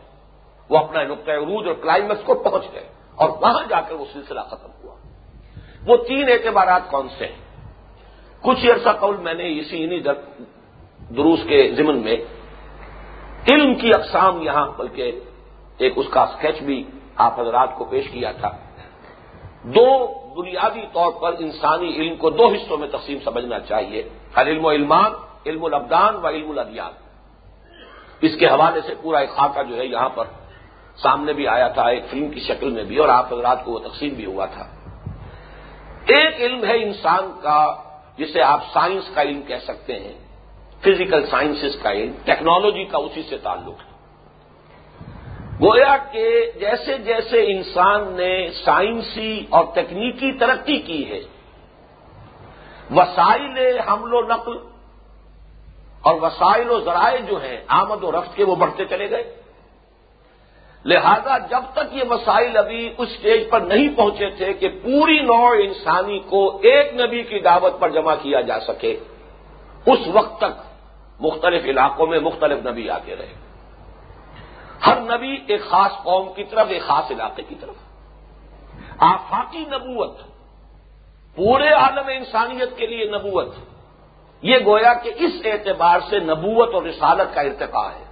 [0.69, 4.41] وہ اپنا نقطۂ عروج اور کلائمیکس کو پہنچ گئے اور وہاں جا کر وہ سلسلہ
[4.41, 4.95] ختم ہوا۔
[5.87, 7.43] وہ تین اعتبارات کون سے ہیں؟
[8.43, 10.01] کچھ عرصہ قول میں نے اسی انہیں
[11.13, 12.17] دروس کے ضمن میں
[13.53, 15.21] علم کی اقسام یہاں، بلکہ
[15.79, 16.85] ایک اس کا اسکیچ بھی
[17.17, 18.51] آپ حضرات کو پیش کیا تھا۔
[19.63, 24.65] دو بنیادی طور پر انسانی علم کو دو حصوں میں تقسیم سمجھنا چاہیے، ہر علم
[24.65, 25.13] و علمان،
[25.47, 26.93] علم الابدان و علم الادیان۔
[28.21, 30.25] اس کے حوالے سے پورا ایک خاکہ جو ہے یہاں پر
[30.97, 33.79] سامنے بھی آیا تھا، ایک فلم کی شکل میں بھی، اور آپ حضرات کو وہ
[33.79, 34.65] تقسیم بھی ہوا تھا۔
[36.07, 37.83] ایک علم ہے انسان کا،
[38.17, 40.19] جسے آپ سائنس کا علم کہہ سکتے ہیں،
[40.81, 43.92] فزیکل سائنسز کا علم، ٹیکنالوجی کا اسی سے تعلق۔ ہے
[45.61, 48.35] گویا کہ جیسے جیسے انسان نے
[48.65, 51.21] سائنسی اور تکنیکی ترقی کی ہے،
[52.91, 54.57] وسائل حمل و نقل
[56.03, 59.25] اور وسائل و ذرائع جو ہیں، آمد و رفت کے وہ بڑھتے چلے گئے۔
[60.85, 65.55] لہذا جب تک یہ مسائل ابھی اس اسٹیج پر نہیں پہنچے تھے کہ پوری نوع
[65.63, 68.97] انسانی کو ایک نبی کی دعوت پر جمع کیا جا سکے،
[69.87, 70.55] اس وقت تک
[71.21, 73.42] مختلف علاقوں میں مختلف نبی آتے رہے۔
[74.87, 77.75] ہر نبی ایک خاص قوم کی طرف، ایک خاص علاقے کی طرف۔
[78.99, 80.19] آفاقی نبوت،
[81.37, 83.55] پورے عالم انسانیت کے لیے نبوت۔
[84.43, 88.05] یہ گویا کہ اس اعتبار سے نبوت اور رسالت کا ارتقا ہے۔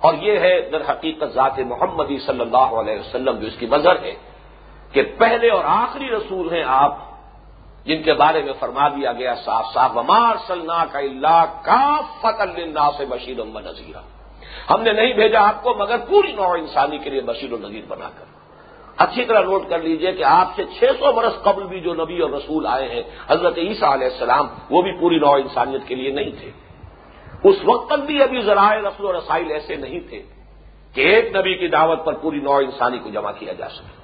[0.00, 4.02] اور یہ ہے در حقیقت ذات محمدی صلی اللہ علیہ وسلم جو اس کی مظہر
[4.02, 4.14] ہے
[4.92, 6.96] کہ پہلے اور آخری رسول ہیں آپ،
[7.84, 12.40] جن کے بارے میں فرما دیا گیا، صاف صاف ومار سلنا کا اللہ کا فت
[12.40, 14.17] اللہ سے بشیر و نذیرہ
[14.70, 17.82] ہم نے نہیں بھیجا آپ کو، مگر پوری نوع انسانی کے لیے بشیر و نذیر
[17.88, 18.24] بنا کر۔
[18.96, 22.18] اچھی طرح نوٹ کر لیجیے کہ آپ سے چھ سو برس قبل بھی جو نبی
[22.18, 26.10] اور رسول آئے ہیں، حضرت عیسیٰ علیہ السلام، وہ بھی پوری نوع انسانیت کے لیے
[26.10, 26.50] نہیں تھے۔
[27.44, 30.22] اس وقت تک بھی ابھی ذرائع رسل و رسائل ایسے نہیں تھے
[30.94, 33.98] کہ ایک نبی کی دعوت پر پوری نوع انسانی کو جمع کیا جا سکے۔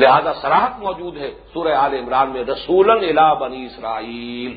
[0.00, 4.56] لہذا سراہد موجود ہے سورہ عال عمران میں رسول الا بنی اسرائیل۔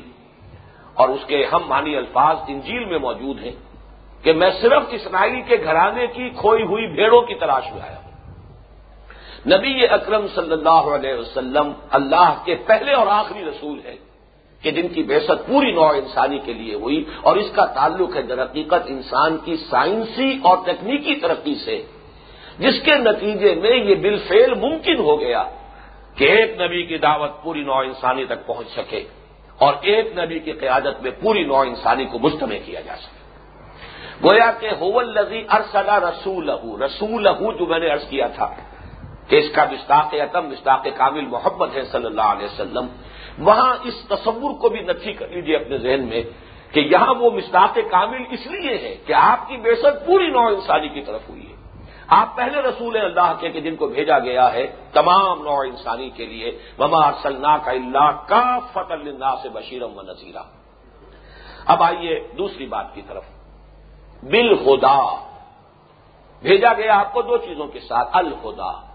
[0.94, 3.52] اور اس کے ہم مانی الفاظ انجیل میں موجود ہیں۔
[4.22, 8.06] کہ میں صرف اسرائیل کے گھرانے کی کھوئی ہوئی بھیڑوں کی تلاش میں آیا ہوں۔
[9.46, 13.96] نبی اکرم صلی اللہ علیہ وسلم اللہ کے پہلے اور آخری رسول ہیں
[14.62, 18.22] کہ جن کی بحثت پوری نوع انسانی کے لیے ہوئی اور اس کا تعلق ہے
[18.22, 21.82] در حقیقت انسان کی سائنسی اور تکنیکی ترقی سے،
[22.58, 25.42] جس کے نتیجے میں یہ بالفعل ممکن ہو گیا
[26.16, 29.02] کہ ایک نبی کی دعوت پوری نوع انسانی تک پہنچ سکے
[29.58, 33.17] اور ایک نبی کی قیادت میں پوری نوع انسانی کو مجتمع کیا جا سکے۔
[34.24, 36.50] گویا کہ ہوول لذی ارسلا رسول
[36.82, 37.28] رسول
[37.58, 38.54] جو میں نے ارض کیا تھا
[39.28, 42.86] کہ اس کا مشتاق عتم مشتاق کامل محبت ہے صلی اللہ علیہ وسلم،
[43.38, 46.22] وہاں اس تصور کو بھی نفی کر لیجیے اپنے ذہن میں
[46.72, 50.88] کہ یہاں وہ مشتاق کامل اس لیے ہے کہ آپ کی بےسط پوری نوع انسانی
[50.88, 51.56] کی طرف ہوئی ہے۔
[52.08, 56.26] آپ پہلے رسول اللہ کے کہ جن کو بھیجا گیا ہے تمام نوع انسانی کے
[56.26, 60.42] لیے۔ مما سلنا کا اللہ کا فت اللہ سے بشیرم و نذیرہ
[61.66, 63.37] اب آئیے دوسری بات کی طرف۔
[64.22, 65.28] بالخدا۔
[66.42, 68.88] بھیجا گیا آپ کو دو چیزوں کے ساتھ، الخدا۔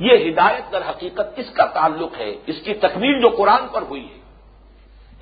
[0.00, 4.08] یہ ہدایت در حقیقت کس کا تعلق ہے؟ اس کی تکمیل جو قرآن پر ہوئی
[4.10, 4.20] ہے۔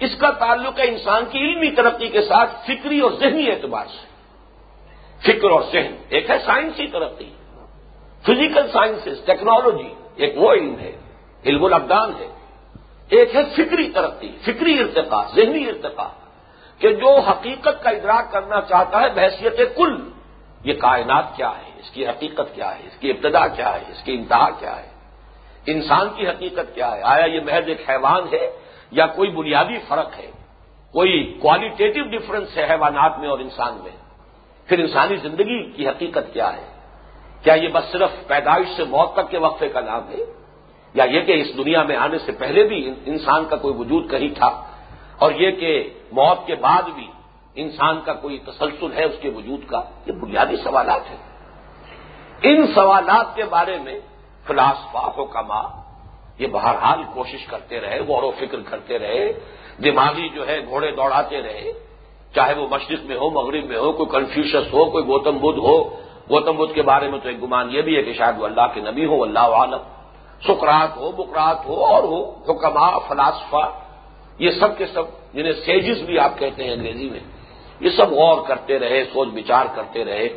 [0.01, 4.07] اس کا تعلق ہے انسان کی علمی ترقی کے ساتھ فکری اور ذہنی اعتبار سے۔
[5.21, 7.33] فکر اور ذہن، ایک ہے سائنسی ترقی۔
[8.23, 10.97] فزیکل سائنسز ٹیکنالوجی ایک وہ علم ہے،
[11.45, 12.29] علم الابدان ہے۔
[13.09, 16.09] ایک ہے فکری ترقی، فکری ارتقا ذہنی ارتقا
[16.79, 20.11] کہ جو حقیقت کا ادراک کرنا چاہتا ہے بحثیت کل،
[20.65, 24.03] یہ کائنات کیا ہے؟ اس کی حقیقت کیا ہے؟ اس کی ابتدا کیا ہے؟ اس
[24.03, 24.89] کی انتہا کیا ہے؟
[25.67, 28.51] انسان کی حقیقت کیا ہے؟ آیا یہ محض ایک حیوان ہے
[28.91, 30.31] یا کوئی بنیادی فرق ہے؟
[30.93, 33.97] کوئی کوالٹیٹو ڈفرنس ہے حیوانات میں اور انسان میں؟
[34.69, 36.67] پھر انسانی زندگی کی حقیقت کیا ہے؟
[37.43, 40.25] کیا یہ بس صرف پیدائش سے موت تک کے وقفے کا نام ہے؟
[40.95, 44.29] یا یہ کہ اس دنیا میں آنے سے پہلے بھی انسان کا کوئی وجود کہیں
[44.29, 44.51] تھا؟
[45.19, 47.07] اور یہ کہ موت کے بعد بھی
[47.55, 51.17] انسان کا کوئی تسلسل ہے اس کے وجود کا، یہ بنیادی سوالات ہیں۔
[52.43, 54.01] ان سوالات کے بارے میں
[54.47, 55.63] فلاسفہ حکما
[56.39, 59.33] یہ بہرحال کوشش کرتے رہے، غور و فکر کرتے رہے،
[59.85, 61.73] دماغی جو ہے گھوڑے دوڑاتے رہے،
[62.35, 65.85] چاہے وہ مشرق میں ہو، مغرب میں ہو، کوئی کنفیوشس ہو، کوئی گوتم بدھ ہو۔
[66.31, 68.67] گوتم بدھ کے بارے میں تو ایک گمان یہ بھی ہے کہ شاید وہ اللہ
[68.75, 69.79] کے نبی ہو اللہ عالم۔
[70.47, 73.88] سکرات ہو، بکرات ہو، اور ہو حکما فلاسفہ۔
[74.39, 75.03] یہ سب کے سب
[75.35, 77.21] جنہیں سیجز بھی آپ کہتے ہیں انگریزی میں،
[77.81, 80.29] یہ سب غور کرتے رہے، سوچ بچار کرتے رہے۔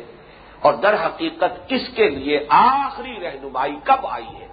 [0.60, 4.48] اور در حقیقت کس کے لیے آخری رہنمائی کب آئی ہے؟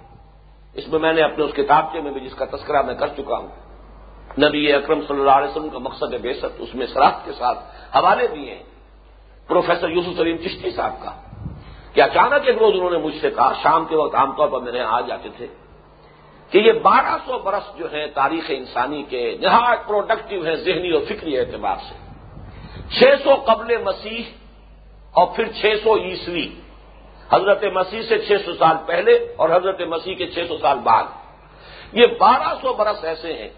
[0.74, 3.36] اس میں میں نے اپنے اس کتابچے میں بھی جس کا تذکرہ میں کر چکا
[3.36, 3.48] ہوں۔
[4.48, 7.58] نبی اکرم صلی اللہ علیہ وسلم کا مقصد بے اس میں سراخ کے ساتھ
[7.96, 8.62] حوالے دیے ہیں۔
[9.48, 11.10] پروفیسر یوسف سلیم چشتی صاحب کا۔
[11.92, 14.60] کہ اچانک ایک روز انہوں نے مجھ سے کہا، شام کے وقت عام طور پر
[14.60, 15.46] میرے یہاں آ جاتے تھے۔
[16.50, 21.02] کہ یہ بارہ سو برس جو ہے تاریخ انسانی کے نہایت پروڈکٹیو ہیں ذہنی اور
[21.08, 21.94] فکری اعتبار سے۔
[22.90, 24.22] چھ سو قبل مسیح
[25.12, 26.48] اور پھر چھ سو عیسوی۔
[27.32, 31.04] حضرت مسیح سے چھ سو سال پہلے اور حضرت مسیح کے چھ سو سال بعد۔
[31.92, 33.48] یہ بارہ سو برس ایسے ہیں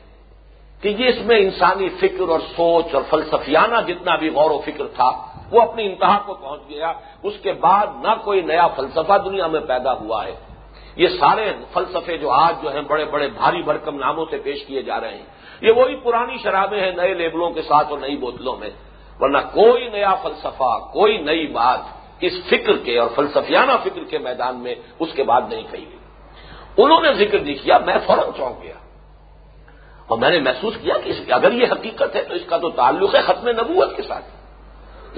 [0.82, 4.84] کہ یہ اس میں انسانی فکر اور سوچ اور فلسفیانہ جتنا بھی غور و فکر
[4.86, 9.46] تھا، وہ اپنی انتہا کو پہنچ گیا۔ اس کے بعد نہ کوئی نیا فلسفہ دنیا
[9.46, 10.51] میں پیدا ہوا ہے۔
[10.96, 14.82] یہ سارے فلسفے جو آج جو ہیں بڑے بڑے بھاری بھرکم ناموں سے پیش کیے
[14.82, 15.26] جا رہے ہیں۔
[15.60, 18.70] یہ وہی پرانی شرابیں ہیں نئے لیبلوں کے ساتھ اور نئی بوتلوں میں۔
[19.20, 21.78] ورنہ کوئی نیا فلسفہ، کوئی نئی بات
[22.20, 25.98] اس فکر کے اور فلسفیانہ فکر کے میدان میں اس کے بعد نہیں کہی گئی
[26.76, 28.74] انہوں نے ذکر نہیں کیا، میں فوراً چونک گیا۔
[30.06, 33.14] اور میں نے محسوس کیا کہ اگر یہ حقیقت ہے تو اس کا تو تعلق
[33.14, 34.24] ہے ختم نبوت کے ساتھ۔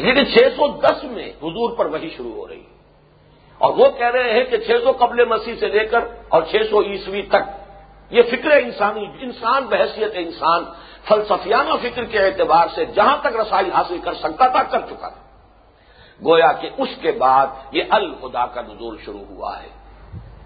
[0.00, 2.73] لیکن چھ سو دس میں حضور پر وہی شروع ہو رہی۔ ہے
[3.58, 6.56] اور وہ کہہ رہے ہیں کہ چھ سو قبل مسیح سے لے کر اور چھ
[6.70, 7.44] سو عیسوی تک۔
[8.10, 10.64] یہ فکر انسانی، انسان، بحثیت انسان،
[11.04, 15.24] فلسفیانہ فکر کے اعتبار سے جہاں تک رسائی حاصل کر سکتا تھا، کر چکا۔ تھا
[16.24, 19.68] گویا کہ اس کے بعد یہ الخدا کا نزول شروع ہوا ہے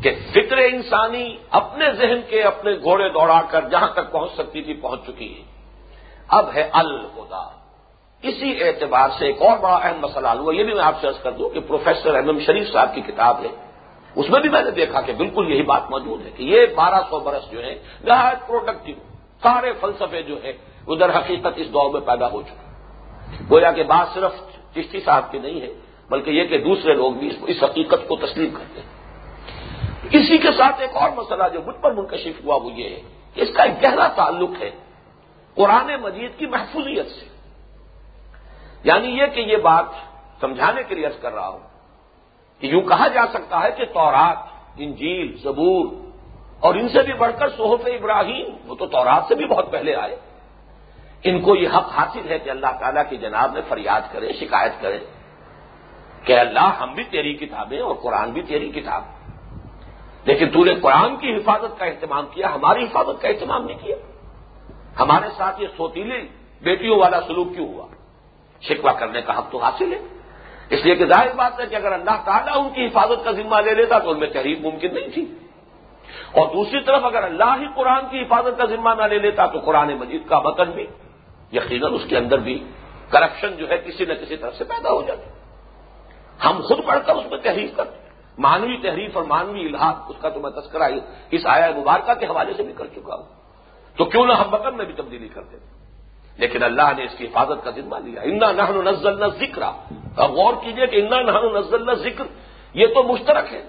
[0.02, 4.74] کہ فکر انسانی اپنے ذہن کے اپنے گھوڑے دوڑا کر جہاں تک پہنچ سکتی تھی،
[4.74, 5.42] پہنچ چکی ہے۔
[6.28, 7.57] اب ہے الخدا۔
[8.22, 11.18] اسی اعتبار سے ایک اور بڑا اہم مسئلہ ہوا، یہ بھی میں آپ سے عرض
[11.22, 13.48] کر دوں کہ پروفیسر ایم ایم شریف صاحب کی کتاب ہے
[14.16, 17.00] اس میں بھی میں نے دیکھا کہ بالکل یہی بات موجود ہے کہ یہ بارہ
[17.10, 18.94] سو برس جو ہے نہایت پروڈکٹیو
[19.42, 20.52] سارے فلسفے جو ہے
[20.88, 22.66] ادھر حقیقت اس دور میں پیدا ہو چکے
[23.50, 24.32] گویا کہ بات صرف
[24.74, 25.72] چشتی صاحب کی نہیں ہے،
[26.10, 28.88] بلکہ یہ کہ دوسرے لوگ بھی اس حقیقت کو تسلیم کرتے ہیں۔
[30.10, 33.00] اسی کے ساتھ ایک اور مسئلہ جو مجھ پر منکشف ہوا وہ یہ ہے
[33.34, 34.70] کہ اس کا ایک گہرا تعلق ہے
[35.54, 37.26] قرآن مجید کی محفوظیت سے۔
[38.84, 39.84] یعنی یہ کہ یہ بات
[40.40, 41.58] سمجھانے کے لیے عرض کر رہا ہوں
[42.60, 44.36] کہ یوں کہا جا سکتا ہے کہ تورات،
[44.76, 45.86] انجیل، زبور
[46.60, 49.94] اور ان سے بھی بڑھ کر صحف ابراہیم، وہ تو تورات سے بھی بہت پہلے
[49.94, 50.16] آئے۔
[51.24, 54.72] ان کو یہ حق حاصل ہے کہ اللہ تعالیٰ کی جناب میں فریاد کرے، شکایت
[54.80, 54.98] کرے
[56.24, 59.02] کہ اللہ ہم بھی تیری کتابیں اور قرآن بھی تیری کتاب۔
[60.24, 63.96] لیکن تو نے قرآن کی حفاظت کا اہتمام کیا، ہماری حفاظت کا اہتمام نہیں کیا۔
[65.00, 66.22] ہمارے ساتھ یہ سوتیلے
[66.62, 67.86] بیٹیوں والا سلوک کیوں ہوا؟
[68.60, 69.98] شکوا کرنے کا حق تو حاصل ہے۔
[70.70, 73.60] اس لیے کہ ظاہر بات ہے کہ اگر اللہ تعالیٰ ان کی حفاظت کا ذمہ
[73.60, 75.24] لے لیتا تو ان میں تحریر ممکن نہیں تھی۔
[76.32, 79.58] اور دوسری طرف اگر اللہ ہی قرآن کی حفاظت کا ذمہ نہ لے لیتا تو
[79.58, 80.86] قرآن مجید کا متن بھی،
[81.52, 82.64] یقیناً اس کے اندر بھی
[83.08, 85.30] کرپشن جو ہے کسی نہ کسی طرف سے پیدا ہو جاتی
[86.44, 90.28] ہم خود پڑھ کر اس میں تحریر کرتے مانوی تحریف اور مانوی الحاق اس کا
[90.28, 90.90] تو میں تذکرہ
[91.30, 93.24] اس آیا مبارکہ کے حوالے سے بھی کر چکا ہوں۔
[93.96, 95.77] تو کیوں نہ ہم مکن میں بھی تبدیلی کرتے تھے
[96.38, 99.62] لیکن اللہ نے اس کی حفاظت کا ذمہ لیا۔ انا نہن نزل نہ ذکر
[100.16, 102.24] اب غور کیجیے کہ انا نہن نزل نہ ذکر
[102.74, 103.62] یہ تو مشترک ہے۔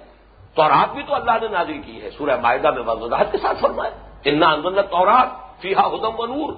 [0.55, 3.91] تورات بھی تو اللہ نے نازل کی ہے۔ سورہ معاہدہ میں وضاحت کے ساتھ فرمایا،
[4.25, 6.53] انا انزل تورات فیحا ہدم و نور۔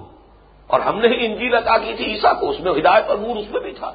[0.66, 3.36] اور ہم نے ہی انجیل عطا کی تھی عیسا کو، اس میں ہدایت اور نور
[3.36, 3.92] اس میں بھی تھا۔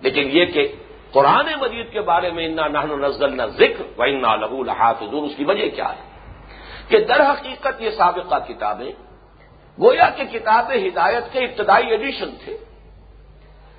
[0.00, 0.72] لیکن یہ کہ
[1.12, 5.36] قرآن مجید کے بارے میں انا نہن نزل نہ ذکر و انا لہو لحاظ اس
[5.36, 6.08] کی وجہ کیا ہے؟
[6.88, 8.92] کہ در حقیقت یہ سابقہ کتابیں
[9.80, 12.56] گویا کہ کتاب ہدایت کے ابتدائی ایڈیشن تھے۔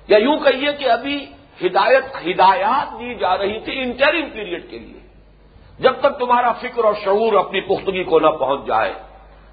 [0.08, 1.26] یا یوں کہیے کہ ابھی
[1.66, 5.00] ہدایت، ہدایات دی جا رہی تھی انٹرم پیریڈ کے لیے۔
[5.78, 8.92] جب تک تمہارا فکر اور شعور اپنی پختگی کو نہ پہنچ جائے،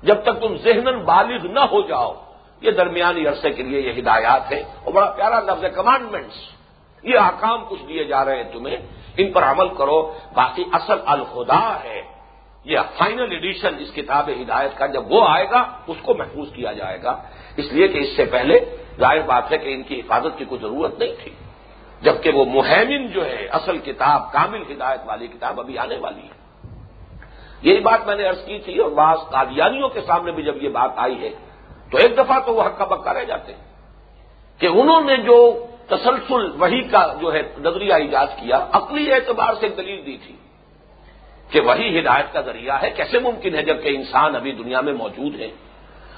[0.04, 2.14] جب تک تم ذہن بالغ نہ ہو جاؤ،
[2.62, 6.36] یہ درمیانی عرصے کے لیے یہ ہدایات ہے اور بڑا پیارا لفظ ہے کمانڈمنٹس
[7.04, 8.78] یہ آکام کچھ دیے جا رہے ہیں تمہیں۔
[9.18, 12.17] ان پر عمل کرو۔ باقی اصل الخدا ہے۔
[12.68, 16.72] یہ فائنل ایڈیشن اس کتاب ہدایت کا جب وہ آئے گا، اس کو محفوظ کیا
[16.72, 17.24] جائے گا۔
[17.58, 18.60] اس لیے کہ اس سے پہلے
[19.00, 21.32] ظاہر بات ہے کہ ان کی حفاظت کی کوئی ضرورت نہیں تھی۔
[22.02, 26.48] جبکہ وہ مہمن جو ہے، اصل کتاب، کامل ہدایت والی کتاب ابھی آنے والی ہے۔
[27.62, 30.70] یہی بات میں نے ارض کی تھی اور بعض قادیانیوں کے سامنے بھی جب یہ
[30.70, 31.30] بات آئی ہے،
[31.92, 33.62] تو ایک دفعہ تو وہ ہکا بکا رہ جاتے ہیں
[34.60, 39.70] کہ انہوں نے جو تسلسل وہی کا جو ہے، نظریہ ایجاد کیا، عقلی اعتبار سے
[39.70, 40.36] دلیل دی تھی۔
[41.50, 45.40] کہ وہی ہدایت کا ذریعہ ہے، کیسے ممکن ہے جبکہ انسان ابھی دنیا میں موجود
[45.40, 45.48] ہے؟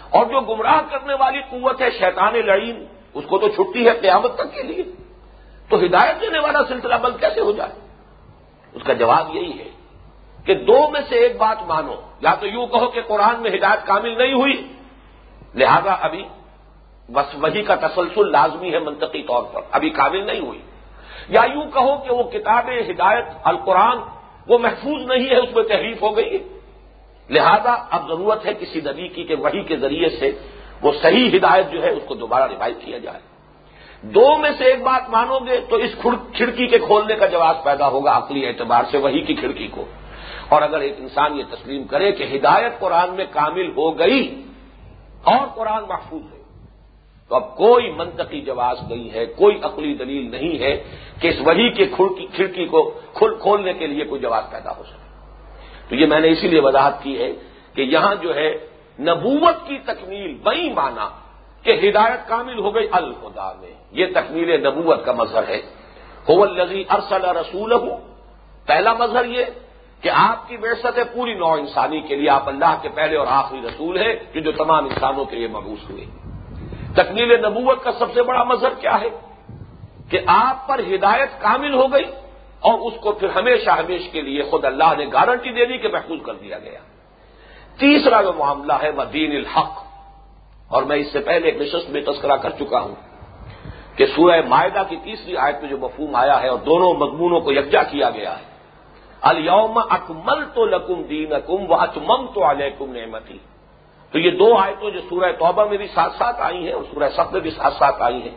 [0.09, 4.35] اور جو گمراہ کرنے والی قوت ہے، شیطان لڑین اس کو تو چھٹی ہے قیامت
[4.35, 4.83] تک کے لیے۔
[5.69, 7.71] تو ہدایت دینے والا سلسلہ بند کیسے ہو جائے؟
[8.73, 9.69] اس کا جواب یہی ہے
[10.45, 13.87] کہ دو میں سے ایک بات مانو۔ یا تو یوں کہو کہ قرآن میں ہدایت
[13.87, 14.73] کامل نہیں ہوئی۔
[15.55, 16.23] لہذا ابھی
[17.13, 20.61] بس وہی کا تسلسل لازمی ہے منطقی طور پر۔ ابھی قابل نہیں ہوئی۔
[21.29, 23.97] یا یوں کہو کہ وہ کتاب ہدایت، القرآن
[24.49, 26.38] وہ محفوظ نہیں ہے، اس میں تحریف ہو گئی
[27.29, 30.31] لہذا اب ضرورت ہے کسی نبی کی کہ وہی کے ذریعے سے
[30.81, 33.19] وہ صحیح ہدایت جو ہے اس کو دوبارہ ریوائو کیا جائے۔
[34.01, 35.95] دو میں سے ایک بات مانو گے تو اس
[36.33, 39.85] کھڑکی کے کھولنے کا جواز پیدا ہوگا عقلی اعتبار سے وہی کی کھڑکی کو۔
[40.49, 44.41] اور اگر ایک انسان یہ تسلیم کرے کہ ہدایت قرآن میں کامل ہو گئی
[45.23, 46.38] اور قرآن محفوظ ہے۔
[47.29, 50.83] تو اب کوئی منطقی جواز نہیں ہے، کوئی عقلی دلیل نہیں ہے
[51.21, 51.85] کہ اس وہی کے
[52.35, 54.99] کھڑکی کو کھولنے کے لیے کوئی جواز پیدا ہو سکے۔
[55.89, 57.33] تو یہ میں نے اسی لیے وضاحت کی ہے
[57.73, 58.67] کہ یہاں جو ہے
[58.99, 61.09] نبوت کی تکمیل بئی مانا
[61.63, 65.61] کہ ہدایت کامل ہو گئی الخدا میں۔ یہ تکمیل نبوت کا مظہر ہے۔
[66.29, 67.97] ہو الزی ارسل رسول ہوں
[68.65, 69.45] پہلا مظہر یہ
[70.01, 73.27] کہ آپ کی ویست ہے پوری نو انسانی کے لیے، آپ اللہ کے پہلے اور
[73.29, 76.28] آخری رسول ہے کہ جو تمام انسانوں کے لیے مبوس ہوئے۔
[76.95, 79.10] تکمیل نبوت کا سب سے بڑا مظہر کیا ہے؟
[80.10, 82.06] کہ آپ پر ہدایت کامل ہو گئی
[82.60, 85.88] اور اس کو پھر ہمیشہ ہمیش کے لیے خود اللہ نے گارنٹی دے دی کہ
[85.88, 86.80] محفوظ کر دیا گیا۔
[87.80, 89.84] تیسرا جو معاملہ ہے وہ دین الحق۔
[90.67, 92.95] اور میں اس سے پہلے ایک نشست میں تذکرہ کر چکا ہوں
[93.95, 97.52] کہ سورہ معاہدہ کی تیسری آیت میں جو مفہوم آیا ہے اور دونوں مضمونوں کو
[97.52, 98.49] یکجا کیا گیا ہے۔
[99.21, 103.38] الوم اکمل تو لکم دین اکم و اچمم تو علیکم نعمتی
[104.11, 107.09] تو یہ دو آیتوں جو سورہ توبہ میں بھی ساتھ ساتھ آئی ہیں اور سورہ
[107.15, 108.35] سب میں بھی ساتھ ساتھ آئی ہیں۔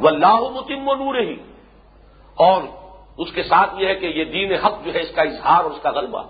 [0.00, 1.36] وہ اللہ متم و نور ہی
[2.34, 2.62] اور
[3.18, 5.70] اس کے ساتھ یہ ہے کہ یہ دین حق جو ہے اس کا اظہار اور
[5.70, 6.22] اس کا غلبہ۔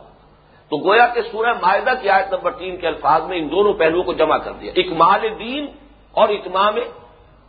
[0.68, 4.04] تو گویا کہ سورہ معاہدہ کی آیت نمبر تین کے الفاظ میں ان دونوں پہلوؤں
[4.04, 5.66] کو جمع کر دیا۔ اکمال دین
[6.12, 6.76] اور اتمام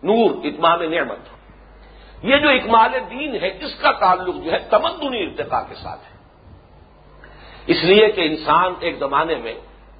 [0.03, 1.19] نور، اتمام نعمت۔
[2.25, 6.17] یہ جو اکمال دین ہے اس کا تعلق جو ہے؟ تمدنی ارتقاء کے ساتھ ہے۔
[7.67, 9.53] اس لیے کہ انسان ایک زمانے میں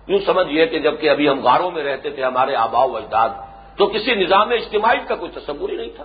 [0.08, 3.30] یوں سمجھیے کہ جبکہ ابھی ہم غاروں میں رہتے تھے، ہمارے آبا و اجداد،
[3.78, 6.04] تو کسی نظام اجتماعی کا کوئی تصور ہی نہیں تھا۔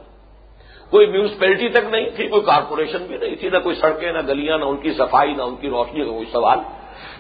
[0.91, 4.59] کوئی میونسپلٹی تک نہیں تھی، کوئی کارپوریشن بھی نہیں تھی، نہ کوئی سڑکیں، نہ گلیاں،
[4.59, 6.59] نہ ان کی صفائی، نہ ان کی روشنی کا کوئی سوال۔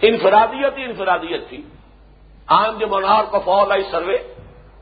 [0.02, 1.62] انفرادیت ہی انفرادیت تھی۔
[2.48, 4.16] عام جو منار کا فول آئی سروے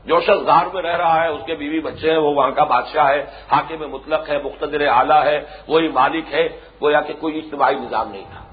[0.05, 2.63] جو شخص گار میں رہ رہا ہے، اس کے بیوی بچے ہیں، وہ وہاں کا
[2.63, 6.47] بادشاہ ہے، حاکم میں مطلق ہے، مقتدر اعلیٰ ہے، وہی مالک ہے
[6.81, 8.44] وہ یا کہ کوئی اجتماعی نظام نہیں تھا۔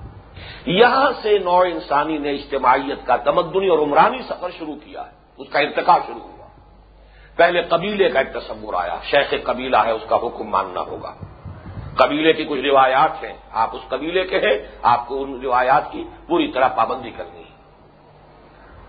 [0.66, 5.48] یہاں سے نو انسانی نے اجتماعیت کا تمدنی اور عمرانی سفر شروع کیا ہے۔ اس
[5.48, 6.46] کا ارتقا شروع ہوا۔
[7.36, 11.14] پہلے قبیلے کا ایک تصور آیا۔ شیخ قبیلہ ہے، اس کا حکم ماننا ہوگا۔
[11.96, 16.04] قبیلے کی کچھ روایات ہیں۔ آپ اس قبیلے کے ہیں، آپ کو ان روایات کی
[16.26, 17.52] پوری طرح پابندی کرنی ہے۔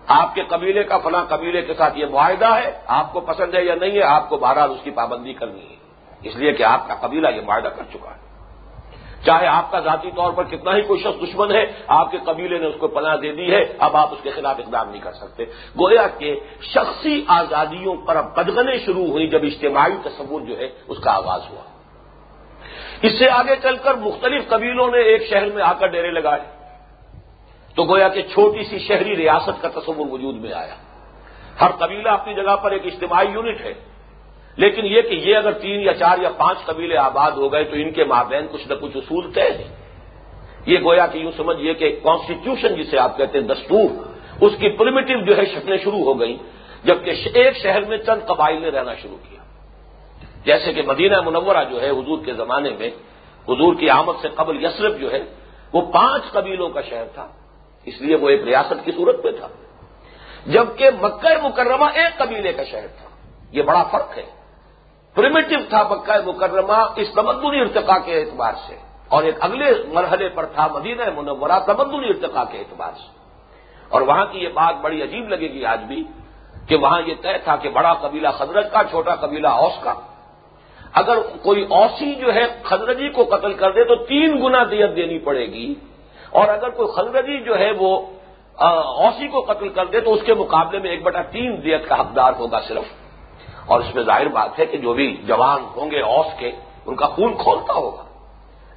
[0.06, 3.64] آپ کے قبیلے کا فلاں قبیلے کے ساتھ یہ معاہدہ ہے، آپ کو پسند ہے
[3.64, 5.76] یا نہیں ہے، آپ کو بہرحال اس کی پابندی کرنی ہے۔
[6.22, 8.33] اس لیے کہ آپ کا قبیلہ یہ معاہدہ کر چکا ہے۔
[9.26, 12.58] چاہے آپ کا ذاتی طور پر کتنا ہی کوئی شخص دشمن ہے، آپ کے قبیلے
[12.58, 15.12] نے اس کو پناہ دے دی ہے، اب آپ اس کے خلاف اقدام نہیں کر
[15.12, 15.44] سکتے۔
[15.80, 20.98] گویا کہ شخصی آزادیوں پر اب بدغنے شروع ہوئی جب اجتماعی تصور جو ہے اس
[20.98, 21.62] کا آغاز ہوا۔
[23.02, 26.40] اس سے آگے چل کر مختلف قبیلوں نے ایک شہر میں آ کر ڈیرے لگائے۔
[27.76, 30.74] تو گویا کہ چھوٹی سی شہری ریاست کا تصور وجود میں آیا۔
[31.60, 33.93] ہر قبیلہ اپنی جگہ پر ایک اجتماعی یونٹ ہے۔
[34.56, 37.76] لیکن یہ کہ یہ اگر تین یا چار یا پانچ قبیلے آباد ہو گئے تو
[37.76, 39.76] ان کے مابین کچھ نہ کچھ اصول طے ہیں۔
[40.66, 44.06] یہ گویا کہ یوں سمجھیے کہ کانسٹیٹیوشن جسے آپ کہتے ہیں دستور،
[44.40, 46.36] اس کی پرمیٹو جو ہے شکلیں شروع ہو گئیں،
[46.84, 49.40] جبکہ ایک شہر میں چند قبائل نے رہنا شروع کیا۔
[50.44, 52.88] جیسے کہ مدینہ منورہ جو ہے حضور کے زمانے میں،
[53.48, 55.22] حضور کی آمد سے قبل یسرف جو ہے،
[55.72, 57.28] وہ پانچ قبیلوں کا شہر تھا۔
[57.84, 59.48] اس لیے وہ ایک ریاست کی صورت میں تھا۔
[60.46, 63.08] جبکہ مکہ مکرمہ ایک قبیلے کا شہر تھا۔
[63.52, 64.43] یہ بڑا فرق ہے۔
[65.14, 68.76] پریمیٹو تھا مکہ مکرمہ، اس تمدنی ارتقا کے اعتبار سے۔
[69.08, 73.08] اور ایک اگلے مرحلے پر تھا مدینہ منورہ، تمدنی ارتقا کے اعتبار سے۔
[73.88, 76.04] اور وہاں کی یہ بات بڑی عجیب لگے گی آج بھی
[76.68, 79.94] کہ وہاں یہ طے تھا کہ بڑا قبیلہ خدرج کا، چھوٹا قبیلہ اوس کا۔
[80.92, 85.18] اگر کوئی اوسی جو ہے خدرجی کو قتل کر دے تو تین گنا دیت دینی
[85.18, 85.74] پڑے گی۔
[86.30, 88.06] اور اگر کوئی خدرجی جو ہے وہ
[88.56, 92.00] اوسی کو قتل کر دے تو اس کے مقابلے میں ایک بٹا تین دیت کا
[92.00, 93.03] حقدار ہوگا صرف۔
[93.66, 96.52] اور اس میں ظاہر بات ہے کہ جو بھی جوان ہوں گے اوس کے،
[96.86, 98.04] ان کا خون کھولتا ہوگا۔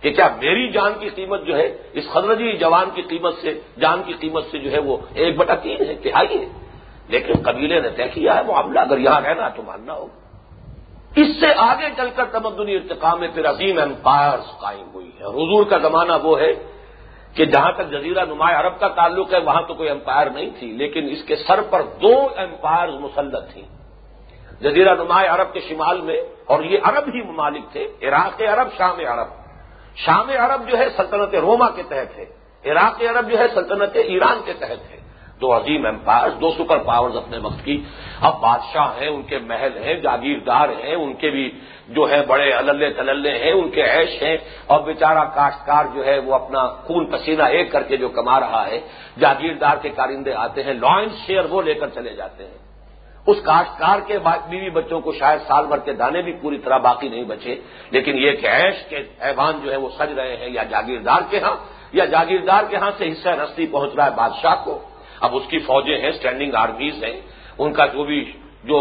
[0.01, 4.01] کہ کیا میری جان کی قیمت جو ہے، اس خدرجی جوان کی قیمت سے، جان
[4.05, 6.45] کی قیمت سے جو ہے وہ ایک بٹا تین ہے، تہائی ہے۔
[7.07, 10.27] لیکن قبیلے نے طے کیا ہے، معاملہ اگر یہاں رہنا تو ماننا ہوگا۔
[11.15, 15.65] اس سے آگے چل کر تمدنی ارتقاء میں پھر عظیم امپائرس قائم ہوئی ہے حضور
[15.65, 16.53] کا زمانہ وہ ہے
[17.33, 20.67] کہ جہاں تک جزیرہ نمایاں عرب کا تعلق ہے، وہاں تو کوئی امپائر نہیں تھی،
[20.67, 23.76] لیکن اس کے سر پر دو امپائر مسلط تھیں۔
[24.61, 28.99] جزیرہ نمایاں عرب کے شمال میں، اور یہ عرب ہی ممالک تھے، عراق عرب، شام
[28.99, 29.27] عرب۔
[29.95, 32.25] شام عرب جو ہے سلطنت روما کے تحت ہے،
[32.71, 34.97] عراق عرب جو ہے سلطنت ایران کے تحت ہے۔
[35.41, 37.83] دو عظیم امپائر دو سپر پاورز اپنے وقت کی۔
[38.21, 42.51] اب بادشاہ ہیں، ان کے محل ہیں، جاگیردار ہیں، ان کے بھی جو ہے بڑے
[42.51, 44.37] اللے تللے ہیں، ان کے عیش ہیں۔
[44.67, 48.67] اور بیچارہ کاشتکار جو ہے، وہ اپنا خون پسینہ ایک کر کے جو کما رہا
[48.67, 48.79] ہے،
[49.19, 52.66] جاگیردار کے کارندے آتے ہیں لائنس شیئر وہ لے کر چلے جاتے ہیں۔
[53.27, 54.17] اس کاشتکار کے
[54.49, 57.55] بیوی بچوں کو شاید سال بھر کے دانے بھی پوری طرح باقی نہیں بچے،
[57.91, 61.39] لیکن یہ کہ عیش کے ایوان جو ہے وہ سج رہے ہیں یا جاگیردار کے
[61.39, 61.55] ہاں
[61.93, 64.79] یا جاگیردار کے ہاں سے حصہ رستی پہنچ رہا ہے بادشاہ کو۔
[65.21, 67.21] اب اس کی فوجیں ہیں اسٹینڈنگ آرمیز ہیں۔
[67.57, 68.19] ان کا جو بھی
[68.63, 68.79] جو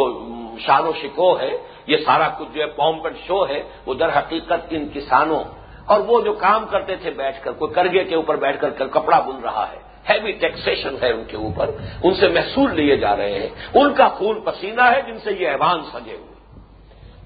[0.59, 1.51] شان و شکو ہے،
[1.87, 5.43] یہ سارا کچھ جو ہے پومپ اینڈ شو ہے، وہ در حقیقت ان کسانوں
[5.87, 9.21] اور وہ جو کام کرتے تھے بیٹھ کر، کوئی کرگے کے اوپر بیٹھ کر کپڑا
[9.21, 11.71] بن رہا ہے۔ ہیوی ٹیکسیشن ہے ان کے اوپر،
[12.03, 15.49] ان سے محصول لیے جا رہے ہیں۔ ان کا خون پسینہ ہے جن سے یہ
[15.49, 16.37] ایوان سجے ہوئے۔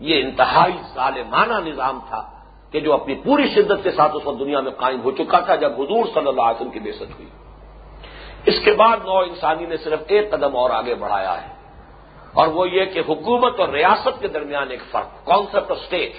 [0.01, 2.31] یہ انتہائی ظالمانہ نظام تھا
[2.73, 5.55] کہ جو اپنی پوری شدت کے ساتھ اس وقت دنیا میں قائم ہو چکا تھا
[5.57, 7.29] جب حضور صلی اللہ علیہ وسلم کی بےست ہوئی۔
[8.47, 11.61] اس کے بعد نو انسانی نے صرف ایک قدم اور آگے بڑھایا ہے۔
[12.33, 16.13] اور وہ یہ کہ حکومت اور ریاست کے درمیان ایک فرق کانسپٹ آف اسٹیٹ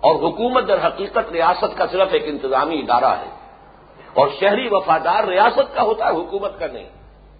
[0.00, 3.39] اور حکومت در حقیقت ریاست کا صرف ایک انتظامی ادارہ ہے۔
[4.14, 6.88] اور شہری وفادار ریاست کا ہوتا ہے حکومت کا نہیں۔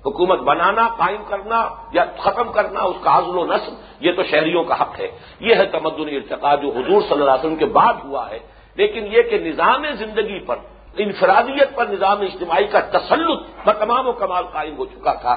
[0.07, 4.65] حکومت بنانا، قائم کرنا یا ختم کرنا، اس کا عزل و نسل یہ تو شہریوں
[4.65, 5.11] کا حق ہے۔
[5.41, 8.39] یہ ہے تمدن ارتقا جو حضور صلی اللہ علیہ وسلم کے بعد ہوا ہے۔
[8.75, 10.57] لیکن یہ کہ نظام زندگی پر،
[10.97, 15.37] انفرادیت پر نظام اجتماعی کا تسلط بتمام و کمال قائم ہو چکا تھا۔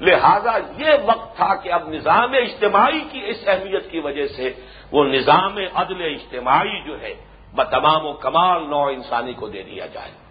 [0.00, 4.52] لہذا یہ وقت تھا کہ اب نظام اجتماعی کی اس اہمیت کی وجہ سے
[4.92, 7.14] وہ نظام عدل اجتماعی جو ہے
[7.54, 10.27] بتمام و کمال نو انسانی کو دے دیا جائے۔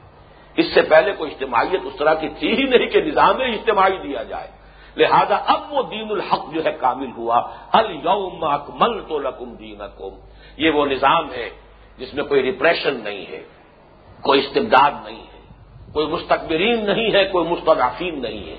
[0.57, 4.23] اس سے پہلے کوئی اجتماعیت اس طرح کی تھی ہی نہیں کہ نظام اجتماعی دیا
[4.23, 4.47] جائے۔
[4.97, 9.81] لہذا اب وہ دین الحق جو ہے کامل ہوا۔ الوم اکمل تو لکم دین
[10.57, 11.49] یہ وہ نظام ہے
[11.97, 13.43] جس میں کوئی ریپریشن نہیں ہے،
[14.21, 15.37] کوئی استبداد نہیں ہے۔
[15.93, 18.55] کوئی مستقبرین نہیں ہے، کوئی مستدافین نہیں ہے۔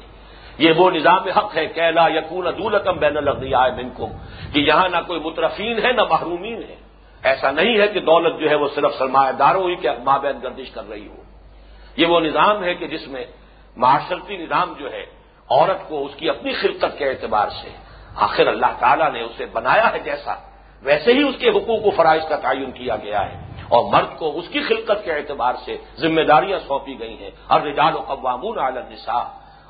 [0.59, 4.09] یہ وہ نظام حق ہے کیلا یقون دولتم بین الغیا منکم۔
[4.53, 6.77] کہ یہاں نہ کوئی مترفین ہے، نہ محرومین ہے
[7.23, 10.71] ایسا نہیں ہے کہ دولت جو ہے وہ صرف سرمایہ داروں ہی کے مابین گردش
[10.71, 11.23] کر رہی ہو۔
[11.99, 13.25] یہ وہ نظام ہے کہ جس میں
[13.77, 15.07] معاشرتی نظام جو ہے،
[15.51, 17.69] عورت کو اس کی اپنی خلقت کے اعتبار سے
[18.15, 20.35] آخر اللہ تعالیٰ نے اسے بنایا ہے جیسا،
[20.83, 24.39] ویسے ہی اس کے حقوق و فرائض کا تعین کیا گیا ہے۔ اور مرد کو
[24.39, 28.59] اس کی خلقت کے اعتبار سے ذمہ داریاں سونپی گئی ہیں۔ اور رجال و قوامون
[28.59, 29.19] عالم نسا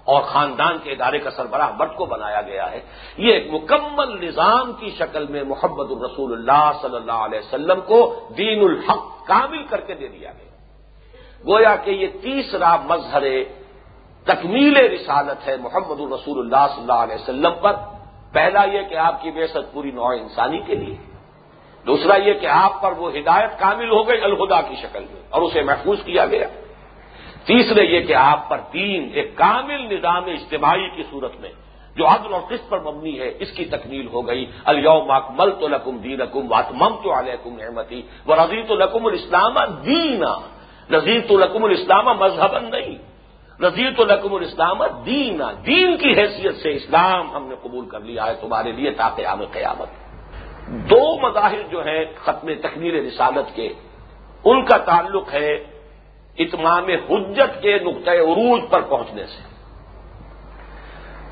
[0.05, 2.81] اور خاندان کے ادارے کا سربراہ مرد کو بنایا گیا ہے۔
[3.17, 8.29] یہ ایک مکمل نظام کی شکل میں محمد الرسول اللہ صلی اللہ علیہ وسلم کو
[8.37, 10.48] دین الحق کامل کر کے دے دیا گیا۔
[11.49, 13.23] گویا کہ یہ تیسرا مظہر
[14.25, 17.73] تکمیل رسالت ہے محمد الرسول اللہ صلی اللہ علیہ وسلم پر۔
[18.33, 20.97] پہلا یہ کہ آپ کی بے پوری نوع انسانی کے لیے۔
[21.87, 25.43] دوسرا یہ کہ آپ پر وہ ہدایت کامل ہو گئی الہدا کی شکل میں اور
[25.43, 26.47] اسے محفوظ کیا گیا۔
[27.47, 31.51] تیسرے یہ کہ آپ پر تین ایک کامل نظام اجتماعی کی صورت میں
[31.97, 35.69] جو عدل اور قسط پر مبنی ہے، اس کی تکمیل ہو گئی۔ الوم اکمل تو
[35.69, 40.58] لکم دین اکم واتمم تو علیکم نعمتی و رضی تو لکم الاسلام دینا۔
[40.91, 42.99] نذیر تو لکم الاسلام مذہب نہیں۔
[43.61, 48.27] نذیر تو لکم الاسلام دین دین کی حیثیت سے اسلام ہم نے قبول کر لیا
[48.27, 49.89] ہے تمہارے لیے تاقیام قیامت۔
[50.69, 53.73] دو مظاہر جو ہیں ختم تکمیل رسالت کے،
[54.45, 55.55] ان کا تعلق ہے
[56.39, 59.43] اتمام حجت کے نقطۂ عروج پر پہنچنے سے۔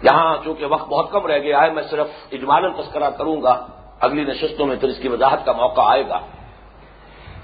[0.02, 3.66] یہاں چونکہ وقت بہت کم رہ گیا ہے، میں صرف اجمالن تذکرہ کروں گا۔
[4.00, 6.20] اگلی نشستوں میں پھر اس کی وضاحت کا موقع آئے گا۔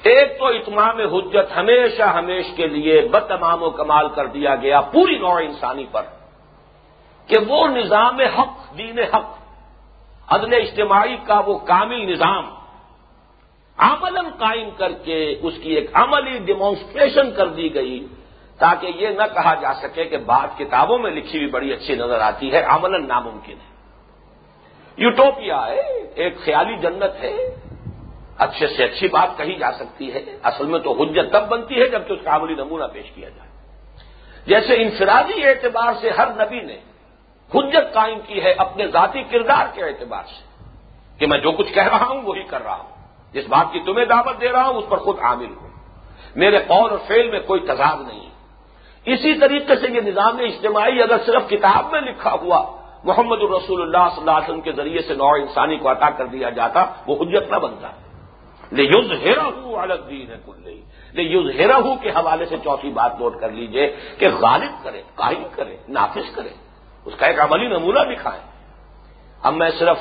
[0.03, 5.19] ایک تو اتمام حجت ہمیشہ ہمیش کے لیے بتمام و کمال کر دیا گیا پوری
[5.19, 6.03] نوع انسانی پر
[7.27, 9.31] کہ وہ نظام حق، دین حق،
[10.29, 12.51] عدل اجتماعی کا وہ کامل نظام
[13.77, 18.07] عمل قائم کر کے اس کی ایک عملی ڈیمانسٹریشن کر دی گئی
[18.59, 22.21] تاکہ یہ نہ کہا جا سکے کہ بات کتابوں میں لکھی ہوئی بڑی اچھی نظر
[22.21, 23.71] آتی ہے عمل ناممکن ہے۔
[24.97, 25.81] یوٹوپیا ہے،
[26.15, 27.37] ایک خیالی جنت ہے۔
[28.39, 31.89] اچھے سے اچھی بات کہی جا سکتی ہے، اصل میں تو حجت تب بنتی ہے
[31.89, 33.51] جبکہ اس کا عملی نمونہ پیش کیا جائے۔
[34.47, 36.79] جیسے انفرادی اعتبار سے ہر نبی نے
[37.55, 40.43] حجت قائم کی ہے اپنے ذاتی کردار کے اعتبار سے،
[41.19, 42.91] کہ میں جو کچھ کہہ رہا ہوں وہی کر رہا ہوں۔
[43.33, 45.69] جس بات کی تمہیں دعوت دے رہا ہوں اس پر خود عامل ہوں۔
[46.37, 48.31] میرے قول اور فیل میں کوئی تضاد نہیں۔
[49.05, 54.09] اسی طریقے سے یہ نظام اجتماعی اگر صرف کتاب میں لکھا ہوا محمد الرسول اللہ
[54.09, 57.17] صلی اللہ علیہ وسلم کے ذریعے سے نوع انسانی کو عطا کر دیا جاتا، وہ
[57.21, 57.89] حجت نہ بنتا
[58.77, 60.71] لے یوز ہیرا ہوں الگ دین ہے کل
[61.15, 63.87] لے یوز ہیرا ہوں کے حوالے سے چوتھی بات نوٹ کر لیجیے
[64.19, 66.53] کہ غالب کرے قائم کرے، نافذ کرے،
[67.07, 68.45] اس کا ایک عملی نمونہ دکھائیں
[69.41, 69.99] اب میں صرف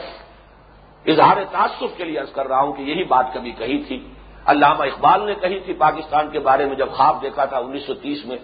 [1.05, 3.97] اظہار تعصف کے لیے عرض کر رہا ہوں کہ یہی بات کبھی کہی تھی،
[4.45, 7.93] علامہ اقبال نے کہی تھی پاکستان کے بارے میں جب خواب دیکھا تھا انیس سو
[8.03, 8.37] تیس میں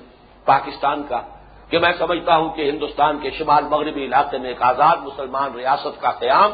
[0.45, 1.21] پاکستان کا،
[1.69, 5.95] کہ میں سمجھتا ہوں کہ ہندوستان کے شمال مغربی علاقے میں ایک آزاد مسلمان ریاست
[6.01, 6.51] کا قیام،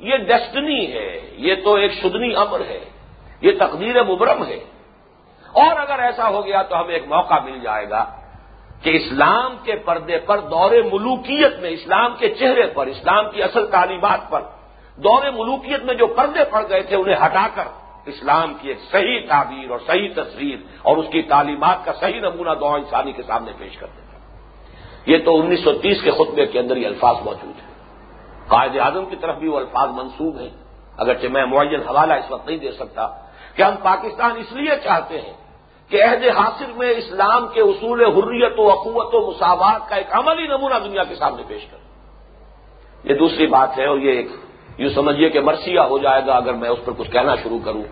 [0.00, 1.10] یہ ڈیسٹنی ہے،
[1.46, 2.82] یہ تو ایک شدنی امر ہے۔
[3.40, 4.64] یہ تقدیر مبرم ہے۔
[5.52, 8.04] اور اگر ایسا ہو گیا تو ہمیں ایک موقع مل جائے گا
[8.82, 13.66] کہ اسلام کے پردے پر دور ملوکیت میں، اسلام کے چہرے پر، اسلام کی اصل
[13.66, 14.40] تعلیمات پر
[14.96, 17.64] دور ملوکیت میں جو پردے پڑ گئے تھے انہیں ہٹا کر
[18.06, 22.50] اسلام کی ایک صحیح تعبیر اور صحیح تصویر اور اس کی تعلیمات کا صحیح نمونہ
[22.60, 24.08] دو انسانی کے سامنے پیش کر دیتا
[25.06, 27.74] یہ تو انیس سو تیس کے خطبے کے اندر یہ الفاظ موجود ہیں۔
[28.48, 30.50] قائد اعظم کی طرف بھی وہ الفاظ منسوب ہیں،
[30.96, 33.27] اگرچہ میں معین حوالہ اس وقت نہیں دے سکتا۔
[33.58, 35.32] کہ ہم پاکستان اس لیے چاہتے ہیں
[35.90, 40.46] کہ عہد حاصل میں اسلام کے اصول حریت و اقوت و مساوات کا ایک عملی
[40.46, 41.86] نمونہ دنیا کے سامنے پیش کریں
[43.04, 44.28] یہ دوسری بات ہے اور یہ ایک
[44.78, 47.82] یوں سمجھیے کہ مرثیہ ہو جائے گا اگر میں اس پر کچھ کہنا شروع کروں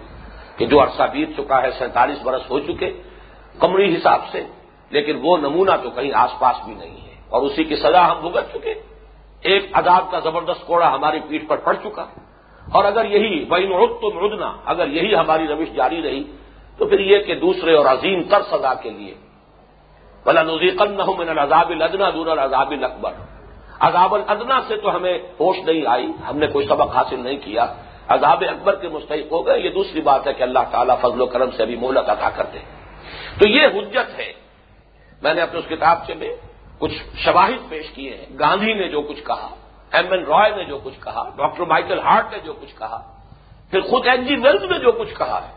[0.56, 3.02] کہ جو عرصہ بیت چکا ہے سینتالیس برس ہو چکے
[3.58, 4.42] کمری حساب سے،
[4.90, 8.20] لیکن وہ نمونہ تو کہیں آس پاس بھی نہیں ہے۔ اور اسی کی سزا ہم
[8.20, 8.74] بھگت چکے۔
[9.40, 12.06] ایک عذاب کا زبردست کوڑا ہماری پیٹ پر پڑ چکا۔
[12.72, 16.24] اور اگر یہی بین عد تو مردنا اگر یہی ہماری روش جاری رہی،
[16.78, 19.14] تو پھر یہ کہ دوسرے اور عظیم تر سزا کے لیے۔
[20.24, 23.12] بلا نزیقن نہ ہوں عذاب الدنا دور العذاب اکبر
[23.80, 27.66] عذاب الدنا سے تو ہمیں ہوش نہیں آئی، ہم نے کوئی سبق حاصل نہیں کیا۔
[28.08, 31.26] عذاب اکبر کے مستحق ہو گئے، یہ دوسری بات ہے کہ اللہ تعالیٰ فضل و
[31.26, 32.58] کرم سے ابھی مہلت عطا کرتے
[33.38, 34.32] تو یہ حجت ہے۔
[35.22, 36.28] میں نے اپنے اس کتاب سے میں
[36.78, 36.92] کچھ
[37.24, 39.54] شواہد پیش کیے ہیں۔ گاندھی نے جو کچھ کہا
[39.93, 43.03] ایم این رائے نے جو کچھ کہا، ڈاکٹر مائیکل ہارٹ نے جو کچھ کہا،
[43.70, 45.53] پھر خود این جی ویلز نے جو کچھ کہا ہے،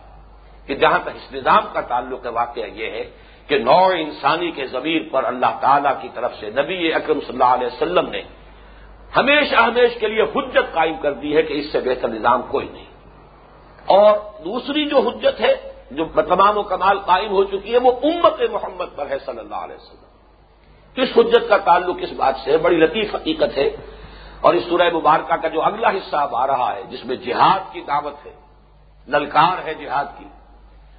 [0.65, 3.09] کہ جہاں تک اس نظام کا تعلق ہے، واقعہ یہ ہے
[3.47, 7.53] کہ نو انسانی کے ضمیر پر اللہ تعالی کی طرف سے نبی اکرم صلی اللہ
[7.53, 8.21] علیہ وسلم نے
[9.17, 12.67] ہمیشہ ہمیش کے لیے حجت قائم کر دی ہے کہ اس سے بہتر نظام کوئی
[12.71, 12.85] نہیں۔
[13.85, 15.55] اور دوسری جو حجت ہے،
[15.91, 19.55] جو تمام و کمال قائم ہو چکی ہے، وہ امت محمد پر ہے صلی اللہ
[19.55, 20.09] علیہ وسلم۔
[20.95, 23.69] کس حجت کا تعلق اس بات سے بڑی لطیف حقیقت ہے
[24.41, 27.73] اور اس سورہ مبارکہ کا جو اگلا حصہ اب آ رہا ہے، جس میں جہاد
[27.73, 28.33] کی دعوت ہے،
[29.07, 30.25] للکار ہے جہاد کی،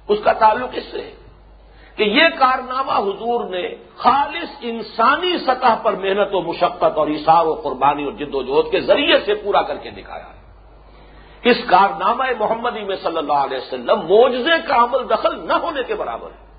[0.07, 1.11] اس کا تعلق اس سے ہے
[1.95, 7.53] کہ یہ کارنامہ حضور نے خالص انسانی سطح پر محنت و مشقت اور اشار و
[7.53, 10.39] قربانی اور جد و جہد کے ذریعے سے پورا کر کے دکھایا ہے۔
[11.43, 15.95] اس کارنامہ محمدی میں صلی اللہ علیہ وسلم موجزے کا عمل دخل نہ ہونے کے
[15.95, 16.51] برابر ہے۔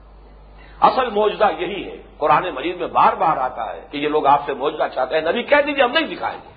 [0.80, 4.41] اصل موجودہ یہی ہے، قرآن مجید میں بار بار آتا ہے کہ یہ لوگ آپ
[4.47, 6.51] سے موجودہ چاہتے ہیں، نبی کہہ دیجیے ہم نہیں دکھائیں گے۔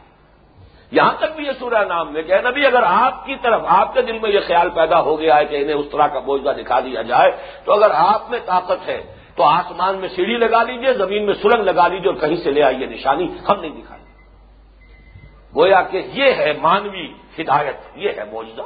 [0.91, 4.01] یہاں تک بھی یہ سورہ نام میں کہ نبی، اگر آپ کی طرف، آپ کے
[4.01, 6.79] دل میں یہ خیال پیدا ہو گیا ہے کہ انہیں اس طرح کا موجودہ دکھا
[6.79, 7.31] دیا جائے،
[7.65, 9.01] تو اگر آپ میں طاقت ہے،
[9.35, 12.63] تو آسمان میں سیڑھی لگا لیجیے، زمین میں سرنگ لگا لیجیے اور کہیں سے لے
[12.63, 14.03] آئیے نشانی ہم نہیں دکھائیں
[15.55, 17.07] گویا کہ یہ ہے مانوی
[17.39, 18.65] ہدایت، یہ ہے موجودہ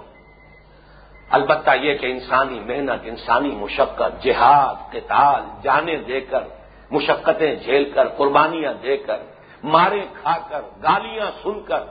[1.30, 6.44] البتہ یہ کہ انسانی محنت، انسانی مشقت، جہاد، قتال، جانے دے کر،
[6.92, 9.20] مشقتیں جھیل کر، قربانیاں دے کر،
[9.64, 11.84] مارے کھا کر، گالیاں سن کر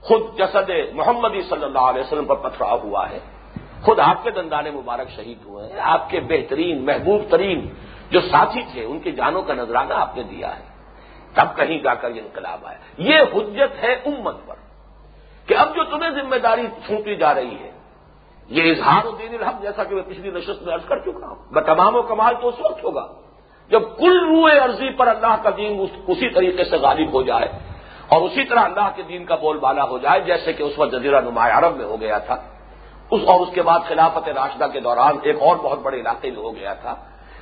[0.00, 3.18] خود جسد محمدی صلی اللہ علیہ وسلم پر پتھرا ہوا ہے۔
[3.82, 7.68] خود آپ کے دندان مبارک شہید ہوئے ہیں۔ آپ کے بہترین، محبوب ترین
[8.10, 10.64] جو ساتھی تھے، ان کی جانوں کا نذرانہ آپ نے دیا ہے۔
[11.34, 14.54] تب کہیں جا کر یہ انقلاب آیا۔ یہ حجت ہے امت پر
[15.46, 17.70] کہ اب جو تمہیں ذمہ داری چھوٹی جا رہی ہے،
[18.48, 21.36] یہ اظہار و دین الحق جیسا کہ میں پچھلی نشست میں عرض کر چکا ہوں۔
[21.50, 23.06] میں تمام و کمال تو اس وقت ہوگا
[23.70, 27.48] جب کل روئے عرضی پر اللہ کا دین اسی طریقے سے غالب ہو جائے۔
[28.08, 30.92] اور اسی طرح اللہ کے دین کا بول بالا ہو جائے، جیسے کہ اس وقت
[30.92, 32.36] جزیرہ نمایاں عرب میں ہو گیا تھا۔
[33.10, 36.38] اس اور اس کے بعد خلافت راشدہ کے دوران ایک اور بہت بڑے علاقے میں
[36.38, 36.94] ہو گیا تھا۔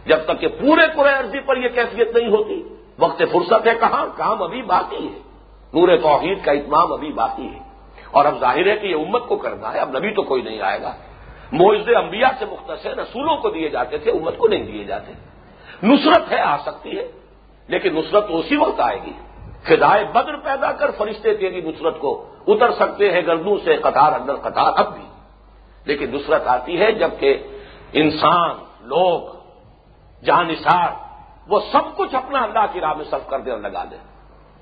[0.06, 2.62] جب تک کہ پورے پورے عرضی پر یہ کیفیت نہیں ہوتی،
[2.98, 5.18] وقت فرصت ہے کہاں؟ کام ابھی باقی ہے۔
[5.74, 7.58] نور توحید کا اتمام ابھی باقی ہے۔
[8.10, 10.60] اور اب ظاہر ہے کہ یہ امت کو کرنا ہے، اب نبی تو کوئی نہیں
[10.60, 10.96] آئے گا۔
[11.52, 15.12] موجود انبیاء سے مختصر رسولوں کو دیے جاتے تھے، امت کو نہیں دیے جاتے۔
[15.82, 17.08] نصرت ہے، آ سکتی ہے،
[17.68, 19.12] لیکن نصرت تو اسی وقت آئے گی۔
[19.66, 24.36] خدائے بدر پیدا کر فرشتے تیری نصرت کو اتر سکتے ہیں گردوں سے قطار اندر
[24.36, 25.04] قطار اب بھی۔
[25.84, 27.42] لیکن نصرت آتی ہے جبکہ
[27.92, 28.50] انسان،
[28.80, 29.20] لوگ
[30.24, 30.88] جہاں نثار
[31.48, 33.96] وہ سب کچھ اپنا اللہ کی راہ میں صرف کر دے اور لگا دے۔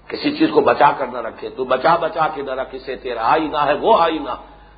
[0.08, 3.32] کسی چیز کو بچا کر نہ رکھے۔ تو بچا بچا کے نہ رکھ اسے تیرا
[3.32, 4.30] آئینہ ہے، وہ آئینہ۔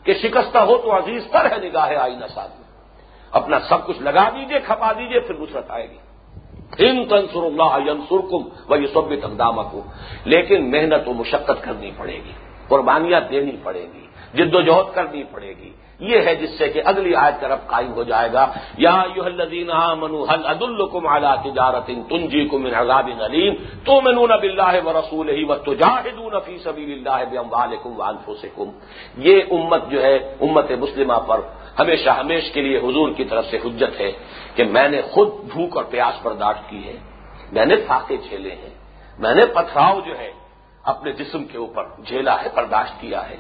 [0.03, 2.83] کہ شکستہ ہو تو عزیز پر ہے نگاہ آئینہ ساتھ میں۔
[3.31, 5.97] اپنا سب کچھ لگا دیجیے، کھپا دیجیے، پھر نصرت آئے گی۔
[6.79, 9.13] ان تنسر اللہ ینسرکم وہ یہ سب
[10.25, 12.33] لیکن محنت و مشقت کرنی پڑے گی،
[12.69, 14.05] قربانیاں دینی پڑے گی،
[14.35, 17.93] جد و جہد کرنی پڑے گی۔ یہ ہے جس سے کہ اگلی آیت طرف قائم
[17.93, 18.45] ہو جائے گا،
[18.79, 23.55] یا الذین آمنوا حل عد الکم اعلیٰ تجارت تنجی کم عذاب علیم
[23.85, 28.69] تو منون اب اللہ و رسول ہی و تجاہدون فی سبیل اللہ باموالکم وانفسکم۔
[29.17, 31.41] یہ امت جو ہے، امت مسلمہ پر
[31.79, 34.13] ہمیشہ ہمیش کے لیے حضور کی طرف سے حجت ہے
[34.55, 36.97] کہ میں نے خود بھوک اور پیاس برداشت کی ہے،
[37.53, 38.75] میں نے فاقے جھیلے ہیں،
[39.19, 40.33] میں نے پتھراؤ جو ہے
[40.83, 43.37] اپنے جسم کے اوپر جھیلا ہے، برداشت کیا ہے۔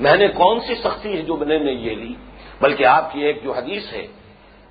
[0.00, 2.14] میں نے کون سی سختی ہے جو میں نے یہ لی
[2.60, 4.06] بلکہ آپ کی ایک جو حدیث ہے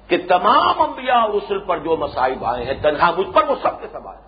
[0.07, 3.81] کہ تمام انبیاء اور رسل پر جو مسائب آئے ہیں، تنہا مجھ پر وہ سب
[3.81, 4.21] کے سب آئے۔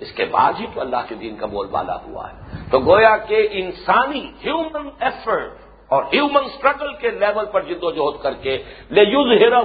[0.00, 3.16] اس کے بعد ہی تو اللہ کے دین کا بول بالا ہوا ہے۔ تو گویا
[3.16, 5.52] کہ انسانی ہیومن ایفرٹ
[5.92, 8.54] اور ہیومن اسٹرگل کے لیول پر جد و جہد کر کے
[8.90, 9.62] لے یوز ہیرا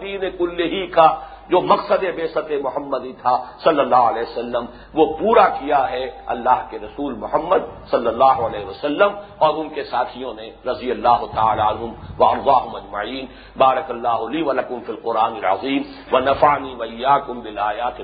[0.00, 1.08] دین کل ہی کا
[1.50, 4.64] جو مقصد بے ست محمدی تھا صلی اللہ علیہ وسلم،
[4.94, 9.84] وہ پورا کیا ہے اللہ کے رسول محمد صلی اللہ علیہ وسلم اور ان کے
[9.84, 15.34] ساتھیوں نے رضی اللہ تعالی عنہم و ارواہ مجمعین بارک اللہ علی ولکم فی القرآن
[15.34, 18.02] العظیم۔ و نفانی ویا کم بلایا کے